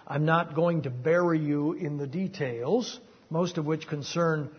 I'm 0.08 0.26
not 0.26 0.56
going 0.56 0.82
to 0.82 0.90
bury 0.90 1.40
you 1.40 1.74
in 1.74 1.98
the 1.98 2.08
details, 2.08 3.00
most 3.30 3.58
of 3.58 3.66
which 3.66 3.88
concern 3.88 4.50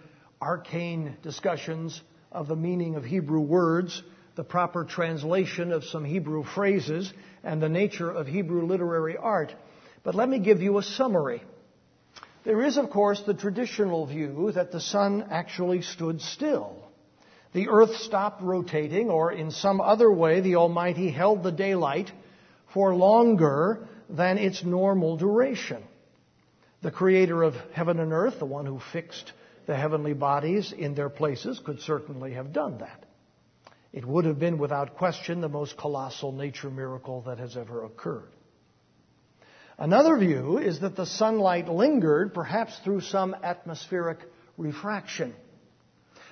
arcane 0.40 1.16
discussions 1.22 2.00
of 2.30 2.48
the 2.48 2.56
meaning 2.56 2.94
of 2.94 3.04
Hebrew 3.04 3.40
words, 3.40 4.02
the 4.34 4.44
proper 4.44 4.84
translation 4.84 5.72
of 5.72 5.84
some 5.84 6.04
Hebrew 6.04 6.44
phrases, 6.44 7.12
and 7.44 7.60
the 7.60 7.68
nature 7.68 8.10
of 8.10 8.26
Hebrew 8.26 8.64
literary 8.64 9.16
art. 9.16 9.54
But 10.04 10.14
let 10.14 10.28
me 10.28 10.38
give 10.38 10.62
you 10.62 10.78
a 10.78 10.82
summary. 10.82 11.42
There 12.44 12.62
is, 12.62 12.76
of 12.76 12.90
course, 12.90 13.22
the 13.22 13.34
traditional 13.34 14.06
view 14.06 14.50
that 14.52 14.72
the 14.72 14.80
sun 14.80 15.28
actually 15.30 15.82
stood 15.82 16.20
still 16.20 16.82
the 17.52 17.68
earth 17.68 17.96
stopped 17.96 18.42
rotating, 18.42 19.10
or 19.10 19.30
in 19.30 19.50
some 19.50 19.80
other 19.80 20.10
way, 20.10 20.40
the 20.40 20.56
Almighty 20.56 21.10
held 21.10 21.42
the 21.42 21.52
daylight 21.52 22.10
for 22.72 22.94
longer 22.94 23.86
than 24.08 24.38
its 24.38 24.64
normal 24.64 25.16
duration. 25.16 25.82
The 26.80 26.90
creator 26.90 27.42
of 27.42 27.54
heaven 27.72 28.00
and 28.00 28.12
earth, 28.12 28.38
the 28.38 28.46
one 28.46 28.66
who 28.66 28.80
fixed 28.92 29.32
the 29.66 29.76
heavenly 29.76 30.14
bodies 30.14 30.72
in 30.72 30.94
their 30.94 31.10
places, 31.10 31.60
could 31.60 31.80
certainly 31.80 32.32
have 32.32 32.52
done 32.52 32.78
that. 32.78 33.04
It 33.92 34.06
would 34.06 34.24
have 34.24 34.38
been, 34.38 34.56
without 34.56 34.96
question, 34.96 35.42
the 35.42 35.48
most 35.50 35.76
colossal 35.76 36.32
nature 36.32 36.70
miracle 36.70 37.20
that 37.22 37.38
has 37.38 37.56
ever 37.56 37.84
occurred. 37.84 38.32
Another 39.82 40.16
view 40.16 40.58
is 40.58 40.78
that 40.78 40.94
the 40.94 41.06
sunlight 41.06 41.66
lingered, 41.66 42.34
perhaps 42.34 42.78
through 42.84 43.00
some 43.00 43.34
atmospheric 43.42 44.20
refraction. 44.56 45.34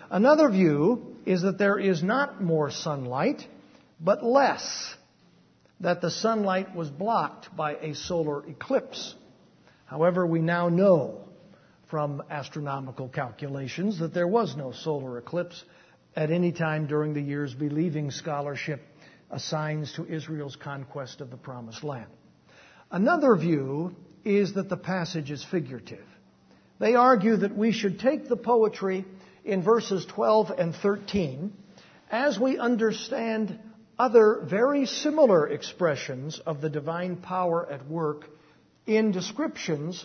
Another 0.09 0.49
view 0.49 1.17
is 1.27 1.43
that 1.43 1.59
there 1.59 1.77
is 1.77 2.01
not 2.01 2.41
more 2.41 2.71
sunlight, 2.71 3.45
but 3.99 4.25
less, 4.25 4.95
that 5.81 6.01
the 6.01 6.13
sunlight 6.13 6.77
was 6.77 6.91
blocked 6.91 7.57
by 7.57 7.75
a 7.75 7.97
solar 7.97 8.47
eclipse. 8.47 9.17
However, 9.85 10.25
we 10.25 10.39
now 10.39 10.69
know 10.69 11.19
from 11.91 12.23
astronomical 12.31 13.09
calculations 13.09 13.99
that 13.99 14.15
there 14.15 14.29
was 14.29 14.55
no 14.57 14.71
solar 14.71 15.19
eclipse 15.19 15.65
at 16.15 16.31
any 16.31 16.53
time 16.53 16.87
during 16.87 17.15
the 17.15 17.21
years 17.21 17.53
believing 17.53 18.13
scholarship 18.13 18.81
assigns 19.29 19.93
to 19.95 20.07
Israel's 20.07 20.55
conquest 20.55 21.21
of 21.21 21.33
the 21.33 21.37
Promised 21.37 21.83
Land. 21.83 22.07
Another 22.90 23.37
view 23.37 23.94
is 24.24 24.55
that 24.55 24.68
the 24.68 24.76
passage 24.76 25.31
is 25.31 25.44
figurative. 25.44 26.05
They 26.79 26.94
argue 26.94 27.37
that 27.37 27.57
we 27.57 27.72
should 27.72 28.00
take 28.00 28.29
the 28.29 28.37
poetry 28.37 29.05
in 29.44 29.62
verses 29.62 30.05
12 30.07 30.50
and 30.59 30.74
13 30.74 31.53
as 32.11 32.38
we 32.38 32.59
understand 32.59 33.59
other 33.98 34.40
very 34.44 34.87
similar 34.87 35.46
expressions 35.46 36.40
of 36.44 36.61
the 36.61 36.70
divine 36.70 37.16
power 37.16 37.70
at 37.70 37.87
work 37.87 38.24
in 38.87 39.12
descriptions 39.12 40.05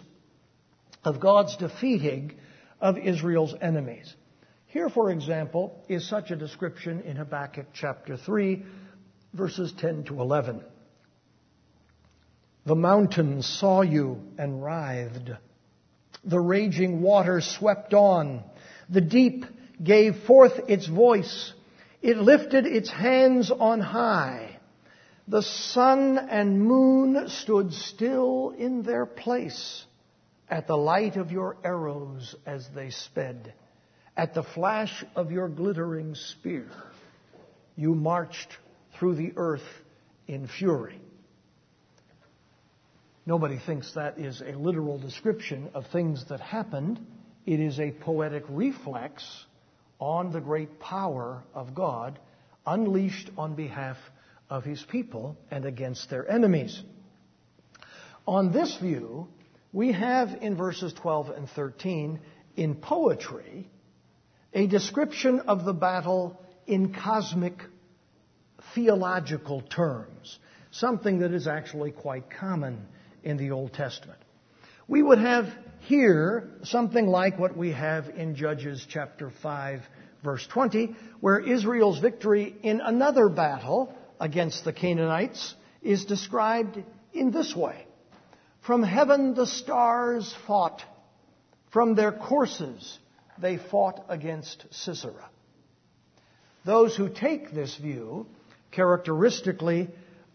of 1.03 1.19
God's 1.19 1.55
defeating 1.55 2.33
of 2.81 2.97
Israel's 2.97 3.55
enemies. 3.61 4.13
Here, 4.67 4.89
for 4.89 5.09
example, 5.09 5.83
is 5.87 6.07
such 6.07 6.29
a 6.31 6.35
description 6.35 7.01
in 7.01 7.15
Habakkuk 7.15 7.67
chapter 7.73 8.17
3, 8.17 8.63
verses 9.33 9.73
10 9.79 10.03
to 10.05 10.19
11. 10.19 10.61
The 12.65 12.75
mountains 12.75 13.45
saw 13.45 13.81
you 13.81 14.21
and 14.39 14.63
writhed. 14.63 15.29
The 16.23 16.39
raging 16.39 17.01
waters 17.01 17.45
swept 17.45 17.93
on. 17.93 18.43
The 18.89 19.01
deep 19.01 19.45
gave 19.83 20.15
forth 20.23 20.53
its 20.67 20.87
voice. 20.87 21.53
It 22.01 22.17
lifted 22.17 22.65
its 22.65 22.89
hands 22.89 23.51
on 23.51 23.81
high. 23.81 24.57
The 25.27 25.43
sun 25.43 26.17
and 26.17 26.59
moon 26.59 27.29
stood 27.29 27.71
still 27.73 28.53
in 28.57 28.81
their 28.81 29.05
place 29.05 29.85
at 30.49 30.67
the 30.67 30.77
light 30.77 31.17
of 31.17 31.31
your 31.31 31.57
arrows 31.63 32.35
as 32.45 32.67
they 32.75 32.89
sped, 32.89 33.53
at 34.17 34.33
the 34.33 34.43
flash 34.43 35.03
of 35.15 35.31
your 35.31 35.49
glittering 35.49 36.15
spear. 36.15 36.69
You 37.75 37.93
marched 37.93 38.57
through 38.97 39.15
the 39.15 39.33
earth 39.35 39.67
in 40.27 40.47
fury. 40.47 40.99
Nobody 43.27 43.57
thinks 43.57 43.91
that 43.95 44.19
is 44.19 44.39
a 44.41 44.51
literal 44.51 44.99
description 44.99 45.71
of 45.73 45.87
things 45.87 46.25
that 46.29 46.39
happened. 46.39 46.99
It 47.47 47.59
is 47.59 47.79
a 47.79 47.89
poetic 47.89 48.43
reflex 48.49 49.25
on 49.99 50.31
the 50.31 50.41
great 50.41 50.79
power 50.79 51.43
of 51.55 51.73
God 51.73 52.19
unleashed 52.67 53.31
on 53.35 53.55
behalf 53.55 53.97
of 54.47 54.63
his 54.63 54.83
people 54.83 55.37
and 55.49 55.65
against 55.65 56.07
their 56.07 56.29
enemies. 56.29 56.79
On 58.27 58.51
this 58.51 58.77
view, 58.77 59.27
we 59.73 59.91
have 59.91 60.29
in 60.41 60.55
verses 60.55 60.93
12 60.93 61.29
and 61.29 61.49
13 61.49 62.19
in 62.55 62.75
poetry 62.75 63.67
a 64.53 64.67
description 64.67 65.39
of 65.41 65.65
the 65.65 65.73
battle 65.73 66.39
in 66.67 66.93
cosmic 66.93 67.59
theological 68.75 69.61
terms, 69.61 70.37
something 70.69 71.19
that 71.19 71.33
is 71.33 71.47
actually 71.47 71.91
quite 71.91 72.29
common 72.29 72.87
in 73.25 73.37
the 73.37 73.51
Old 73.51 73.73
Testament. 73.73 74.19
We 74.87 75.01
would 75.01 75.17
have 75.17 75.47
here 75.81 76.49
something 76.63 77.07
like 77.07 77.37
what 77.37 77.57
we 77.57 77.71
have 77.71 78.07
in 78.09 78.35
Judges 78.35 78.85
chapter 78.87 79.31
5 79.41 79.81
verse 80.23 80.45
20, 80.47 80.95
where 81.21 81.39
Israel's 81.39 81.99
victory 81.99 82.55
in 82.63 82.81
another 82.81 83.29
battle 83.29 83.93
against 84.19 84.63
the 84.63 84.73
Canaanites 84.73 85.53
is 85.81 86.05
described 86.05 86.81
in 87.13 87.31
this 87.31 87.55
way. 87.55 87.85
From 88.61 88.83
heaven 88.83 89.35
the 89.35 89.45
stars 89.45 90.35
fought. 90.47 90.83
From 91.71 91.95
their 91.95 92.11
courses 92.11 92.99
they 93.37 93.57
fought 93.57 94.03
against 94.09 94.65
Sisera. 94.71 95.29
Those 96.65 96.95
who 96.95 97.09
take 97.09 97.51
this 97.51 97.75
view 97.75 98.25
characteristically 98.71 99.89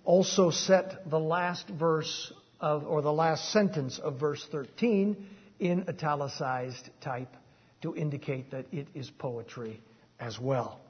also 0.04 0.50
set 0.50 1.10
the 1.10 1.18
last 1.18 1.68
verse 1.68 2.32
of, 2.60 2.86
or 2.86 3.02
the 3.02 3.12
last 3.12 3.50
sentence 3.50 3.98
of 3.98 4.18
verse 4.18 4.46
13 4.50 5.16
in 5.58 5.84
italicized 5.88 6.90
type 7.00 7.34
to 7.82 7.94
indicate 7.96 8.50
that 8.50 8.66
it 8.72 8.88
is 8.94 9.10
poetry 9.10 9.80
as 10.18 10.38
well. 10.38 10.80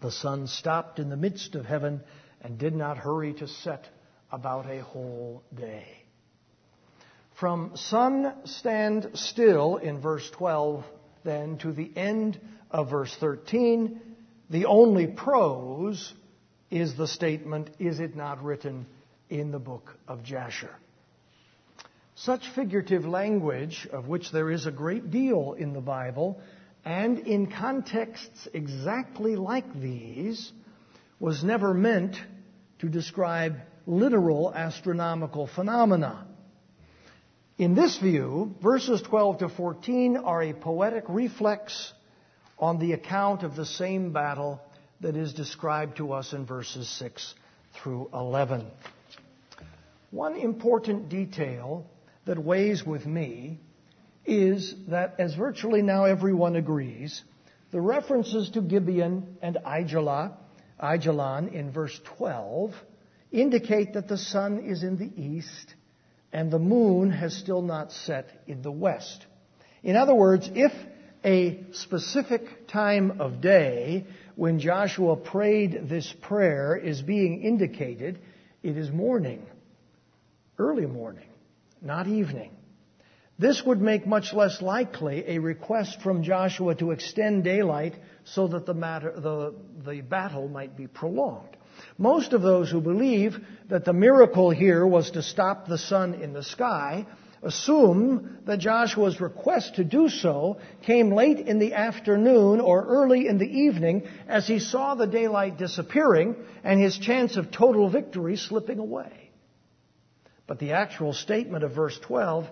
The 0.00 0.10
sun 0.10 0.46
stopped 0.46 0.98
in 0.98 1.10
the 1.10 1.16
midst 1.16 1.54
of 1.54 1.66
heaven 1.66 2.02
and 2.40 2.58
did 2.58 2.74
not 2.74 2.98
hurry 2.98 3.34
to 3.34 3.46
set 3.46 3.88
about 4.30 4.66
a 4.68 4.82
whole 4.82 5.42
day. 5.54 5.86
From 7.38 7.72
sun 7.76 8.34
stand 8.44 9.10
still 9.14 9.76
in 9.76 10.00
verse 10.00 10.28
12 10.30 10.84
then 11.24 11.58
to 11.58 11.72
the 11.72 11.90
end 11.96 12.40
of 12.70 12.90
verse 12.90 13.14
13, 13.20 14.00
the 14.50 14.66
only 14.66 15.06
prose 15.06 16.12
is 16.70 16.96
the 16.96 17.06
statement, 17.06 17.70
Is 17.78 18.00
it 18.00 18.16
not 18.16 18.42
written 18.42 18.86
in 19.40 19.50
the 19.50 19.58
book 19.58 19.96
of 20.06 20.22
Jasher? 20.22 20.74
Such 22.14 22.46
figurative 22.54 23.06
language, 23.06 23.88
of 23.90 24.06
which 24.06 24.30
there 24.30 24.50
is 24.50 24.66
a 24.66 24.70
great 24.70 25.10
deal 25.10 25.54
in 25.58 25.72
the 25.72 25.80
Bible, 25.80 26.40
and 26.84 27.18
in 27.18 27.50
contexts 27.50 28.46
exactly 28.52 29.36
like 29.36 29.80
these, 29.80 30.52
was 31.18 31.42
never 31.42 31.72
meant 31.72 32.16
to 32.80 32.88
describe 32.88 33.56
literal 33.86 34.52
astronomical 34.54 35.46
phenomena. 35.46 36.26
In 37.56 37.74
this 37.74 37.96
view, 37.98 38.54
verses 38.62 39.00
12 39.02 39.38
to 39.38 39.48
14 39.48 40.16
are 40.18 40.42
a 40.42 40.52
poetic 40.52 41.04
reflex 41.08 41.92
on 42.58 42.78
the 42.78 42.92
account 42.92 43.44
of 43.44 43.56
the 43.56 43.66
same 43.66 44.12
battle 44.12 44.60
that 45.00 45.16
is 45.16 45.32
described 45.32 45.96
to 45.96 46.12
us 46.12 46.32
in 46.32 46.44
verses 46.44 46.88
6 46.98 47.34
through 47.74 48.10
11. 48.12 48.66
One 50.12 50.36
important 50.36 51.08
detail 51.08 51.86
that 52.26 52.38
weighs 52.38 52.84
with 52.84 53.06
me 53.06 53.60
is 54.26 54.74
that, 54.88 55.14
as 55.18 55.34
virtually 55.34 55.80
now 55.80 56.04
everyone 56.04 56.54
agrees, 56.54 57.24
the 57.70 57.80
references 57.80 58.50
to 58.50 58.60
Gibeon 58.60 59.38
and 59.40 59.56
Aijalon, 59.66 61.52
in 61.54 61.72
verse 61.72 61.98
12 62.18 62.74
indicate 63.30 63.94
that 63.94 64.06
the 64.06 64.18
sun 64.18 64.58
is 64.58 64.82
in 64.82 64.98
the 64.98 65.10
east 65.16 65.74
and 66.30 66.50
the 66.50 66.58
moon 66.58 67.10
has 67.10 67.34
still 67.34 67.62
not 67.62 67.90
set 67.90 68.28
in 68.46 68.60
the 68.60 68.70
west. 68.70 69.24
In 69.82 69.96
other 69.96 70.14
words, 70.14 70.50
if 70.54 70.72
a 71.24 71.64
specific 71.72 72.68
time 72.68 73.18
of 73.18 73.40
day 73.40 74.06
when 74.36 74.58
Joshua 74.58 75.16
prayed 75.16 75.88
this 75.88 76.12
prayer 76.20 76.76
is 76.76 77.00
being 77.00 77.42
indicated, 77.42 78.18
it 78.62 78.76
is 78.76 78.90
morning, 78.90 79.46
early 80.58 80.86
morning, 80.86 81.28
not 81.80 82.06
evening. 82.06 82.50
This 83.38 83.62
would 83.64 83.80
make 83.80 84.06
much 84.06 84.32
less 84.32 84.62
likely 84.62 85.24
a 85.26 85.38
request 85.38 86.00
from 86.02 86.22
Joshua 86.22 86.74
to 86.76 86.90
extend 86.90 87.44
daylight 87.44 87.94
so 88.24 88.46
that 88.48 88.66
the, 88.66 88.74
matter, 88.74 89.12
the, 89.16 89.54
the 89.84 90.00
battle 90.00 90.48
might 90.48 90.76
be 90.76 90.86
prolonged. 90.86 91.56
Most 91.98 92.34
of 92.34 92.42
those 92.42 92.70
who 92.70 92.80
believe 92.80 93.36
that 93.68 93.84
the 93.84 93.92
miracle 93.92 94.50
here 94.50 94.86
was 94.86 95.10
to 95.12 95.22
stop 95.22 95.66
the 95.66 95.78
sun 95.78 96.14
in 96.14 96.32
the 96.32 96.42
sky 96.42 97.06
assume 97.42 98.38
that 98.44 98.60
Joshua's 98.60 99.20
request 99.20 99.76
to 99.76 99.84
do 99.84 100.08
so 100.08 100.58
came 100.82 101.12
late 101.12 101.40
in 101.40 101.58
the 101.58 101.74
afternoon 101.74 102.60
or 102.60 102.86
early 102.86 103.26
in 103.26 103.38
the 103.38 103.46
evening 103.46 104.04
as 104.28 104.46
he 104.46 104.60
saw 104.60 104.94
the 104.94 105.06
daylight 105.06 105.58
disappearing 105.58 106.36
and 106.62 106.80
his 106.80 106.96
chance 106.98 107.36
of 107.36 107.50
total 107.50 107.88
victory 107.88 108.36
slipping 108.36 108.78
away. 108.78 109.21
But 110.52 110.58
the 110.58 110.72
actual 110.72 111.14
statement 111.14 111.64
of 111.64 111.72
verse 111.72 111.98
12, 112.00 112.46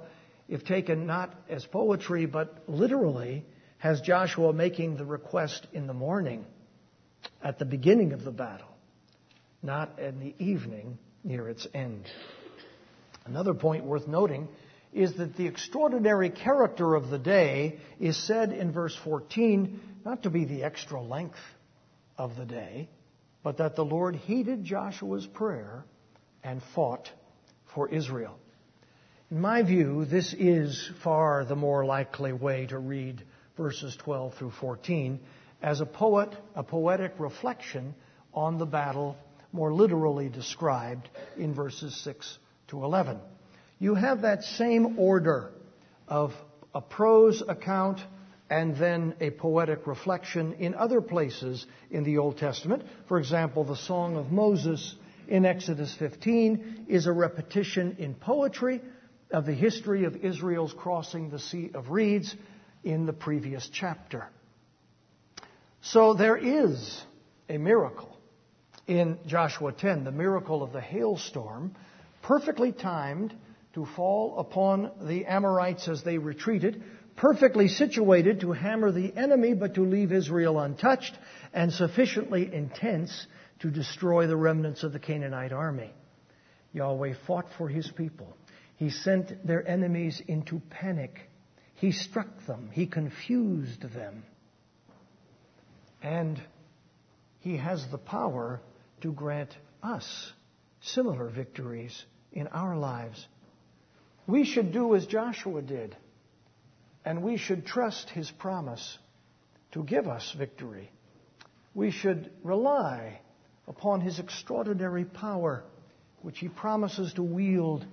if 0.49 0.65
taken 0.65 1.07
not 1.07 1.35
as 1.51 1.67
poetry 1.67 2.25
but 2.25 2.63
literally, 2.67 3.45
has 3.77 4.01
Joshua 4.01 4.55
making 4.55 4.97
the 4.97 5.05
request 5.05 5.67
in 5.75 5.87
the 5.87 5.93
morning 5.93 6.47
at 7.45 7.59
the 7.59 7.67
beginning 7.67 8.15
of 8.15 8.25
the 8.25 8.31
battle, 8.31 8.75
not 9.63 9.99
in 9.99 10.19
the 10.19 10.35
evening 10.39 10.97
near 11.25 11.47
its 11.47 11.67
end. 11.75 12.07
Another 13.27 13.53
point 13.53 13.85
worth 13.85 14.09
noting 14.09 14.49
is 14.95 15.13
that 15.17 15.37
the 15.37 15.47
extraordinary 15.47 16.31
character 16.31 16.95
of 16.95 17.11
the 17.11 17.19
day 17.19 17.81
is 17.99 18.17
said 18.17 18.51
in 18.51 18.73
verse 18.73 18.97
14 19.05 19.79
not 20.07 20.23
to 20.23 20.31
be 20.31 20.47
the 20.47 20.65
extra 20.65 21.03
length 21.03 21.37
of 22.17 22.35
the 22.39 22.47
day, 22.47 22.89
but 23.43 23.59
that 23.59 23.77
the 23.77 23.85
Lord 23.85 24.17
heeded 24.17 24.65
Joshua's 24.65 25.27
prayer 25.27 25.85
and 26.43 26.63
fought 26.75 27.11
for 27.75 27.89
Israel. 27.89 28.39
In 29.31 29.41
my 29.41 29.63
view, 29.63 30.05
this 30.05 30.35
is 30.37 30.91
far 31.03 31.45
the 31.45 31.57
more 31.57 31.85
likely 31.85 32.33
way 32.33 32.67
to 32.67 32.79
read 32.79 33.23
verses 33.57 33.97
12 33.97 34.35
through 34.35 34.53
14 34.53 35.21
as 35.63 35.81
a 35.81 35.87
poet, 35.87 36.35
a 36.55 36.63
poetic 36.63 37.15
reflection 37.19 37.95
on 38.33 38.59
the 38.59 38.67
battle 38.67 39.17
more 39.53 39.73
literally 39.73 40.29
described 40.29 41.09
in 41.37 41.55
verses 41.55 41.95
6 42.03 42.39
to 42.69 42.85
11 42.85 43.19
you 43.81 43.95
have 43.95 44.23
that 44.23 44.45
same 44.45 44.99
order 44.99 45.51
of 46.07 46.33
a 46.75 46.81
prose 46.81 47.43
account 47.49 47.99
and 48.51 48.77
then 48.77 49.15
a 49.21 49.31
poetic 49.31 49.87
reflection 49.87 50.53
in 50.55 50.75
other 50.75 51.01
places 51.01 51.67
in 51.91 52.05
the 52.05 52.19
Old 52.19 52.37
Testament. 52.37 52.83
For 53.09 53.19
example, 53.19 53.65
the 53.65 53.77
Song 53.77 54.17
of 54.17 54.31
Moses 54.31 54.95
in 55.31 55.47
Exodus 55.47 55.95
15 55.99 56.87
is 56.89 57.07
a 57.07 57.13
repetition 57.13 57.97
in 57.99 58.15
poetry 58.15 58.83
of 59.31 59.47
the 59.47 59.55
history 59.55 60.05
of 60.05 60.17
Israel's 60.17 60.75
crossing 60.77 61.31
the 61.31 61.39
Sea 61.39 61.71
of 61.73 61.91
Reeds 61.91 62.35
in 62.83 63.07
the 63.07 63.13
previous 63.13 63.71
chapter. 63.73 64.29
So 65.83 66.15
there 66.15 66.37
is 66.37 67.01
a 67.49 67.59
miracle 67.59 68.17
in 68.89 69.19
Joshua 69.25 69.73
10, 69.73 70.03
the 70.03 70.11
miracle 70.11 70.65
of 70.65 70.73
the 70.73 70.81
hailstorm, 70.81 71.77
perfectly 72.23 72.73
timed 72.73 73.33
to 73.75 73.87
fall 73.87 74.41
upon 74.41 74.91
the 75.03 75.27
Amorites 75.27 75.87
as 75.87 76.03
they 76.03 76.19
retreated, 76.19 76.83
perfectly 77.15 77.69
situated 77.69 78.41
to 78.41 78.51
hammer 78.51 78.91
the 78.91 79.17
enemy 79.17 79.55
but 79.55 79.75
to 79.77 79.83
leave 79.83 80.11
Israel 80.11 80.59
untouched, 80.59 81.17
and 81.55 81.73
sufficiently 81.73 82.53
intense 82.53 83.27
to 83.61 83.71
destroy 83.71 84.27
the 84.27 84.37
remnants 84.37 84.83
of 84.83 84.93
the 84.93 84.99
Canaanite 84.99 85.53
army. 85.53 85.93
Yahweh 86.73 87.15
fought 87.27 87.47
for 87.57 87.69
his 87.69 87.91
people. 87.91 88.37
He 88.77 88.91
sent 88.91 89.47
their 89.47 89.67
enemies 89.67 90.23
into 90.27 90.61
panic. 90.71 91.29
He 91.75 91.93
struck 91.93 92.47
them. 92.47 92.71
He 92.73 92.87
confused 92.87 93.83
them. 93.83 94.25
And 96.03 96.41
he 97.41 97.57
has 97.59 97.87
the 97.91 97.99
power 97.99 98.61
to 99.03 99.13
grant 99.13 99.55
us 99.83 100.33
similar 100.81 101.29
victories 101.29 102.05
in 102.33 102.47
our 102.49 102.77
lives. 102.77 103.27
We 104.27 104.45
should 104.45 104.73
do 104.73 104.95
as 104.95 105.07
Joshua 105.07 105.61
did, 105.61 105.97
and 107.05 107.23
we 107.23 107.37
should 107.37 107.67
trust 107.67 108.09
his 108.11 108.31
promise 108.31 108.99
to 109.73 109.83
give 109.85 110.07
us 110.07 110.35
victory. 110.39 110.91
We 111.75 111.91
should 111.91 112.31
rely 112.43 113.21
upon 113.69 114.01
his 114.01 114.19
extraordinary 114.19 115.05
power, 115.05 115.63
which 116.23 116.39
he 116.39 116.49
promises 116.49 117.13
to 117.15 117.23
wield 117.23 117.87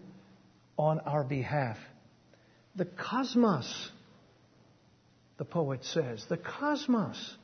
on 0.78 1.00
our 1.02 1.24
behalf. 1.24 1.78
The 2.76 2.86
cosmos, 2.86 3.92
the 5.38 5.46
poet 5.46 5.84
says, 5.84 6.26
the 6.30 6.38
cosmos, 6.38 7.38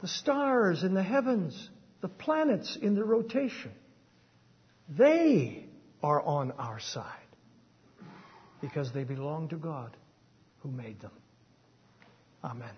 the 0.00 0.08
stars 0.08 0.82
in 0.82 0.94
the 0.94 1.02
heavens, 1.02 1.70
the 2.00 2.08
planets 2.08 2.76
in 2.80 2.94
the 2.94 3.04
rotation, 3.04 3.72
they 4.88 5.64
are 6.02 6.20
on 6.22 6.52
our 6.52 6.80
side 6.80 7.04
because 8.60 8.92
they 8.92 9.04
belong 9.04 9.48
to 9.48 9.56
God 9.56 9.96
who 10.60 10.70
made 10.70 11.00
them. 11.00 11.12
Amen. 12.42 12.74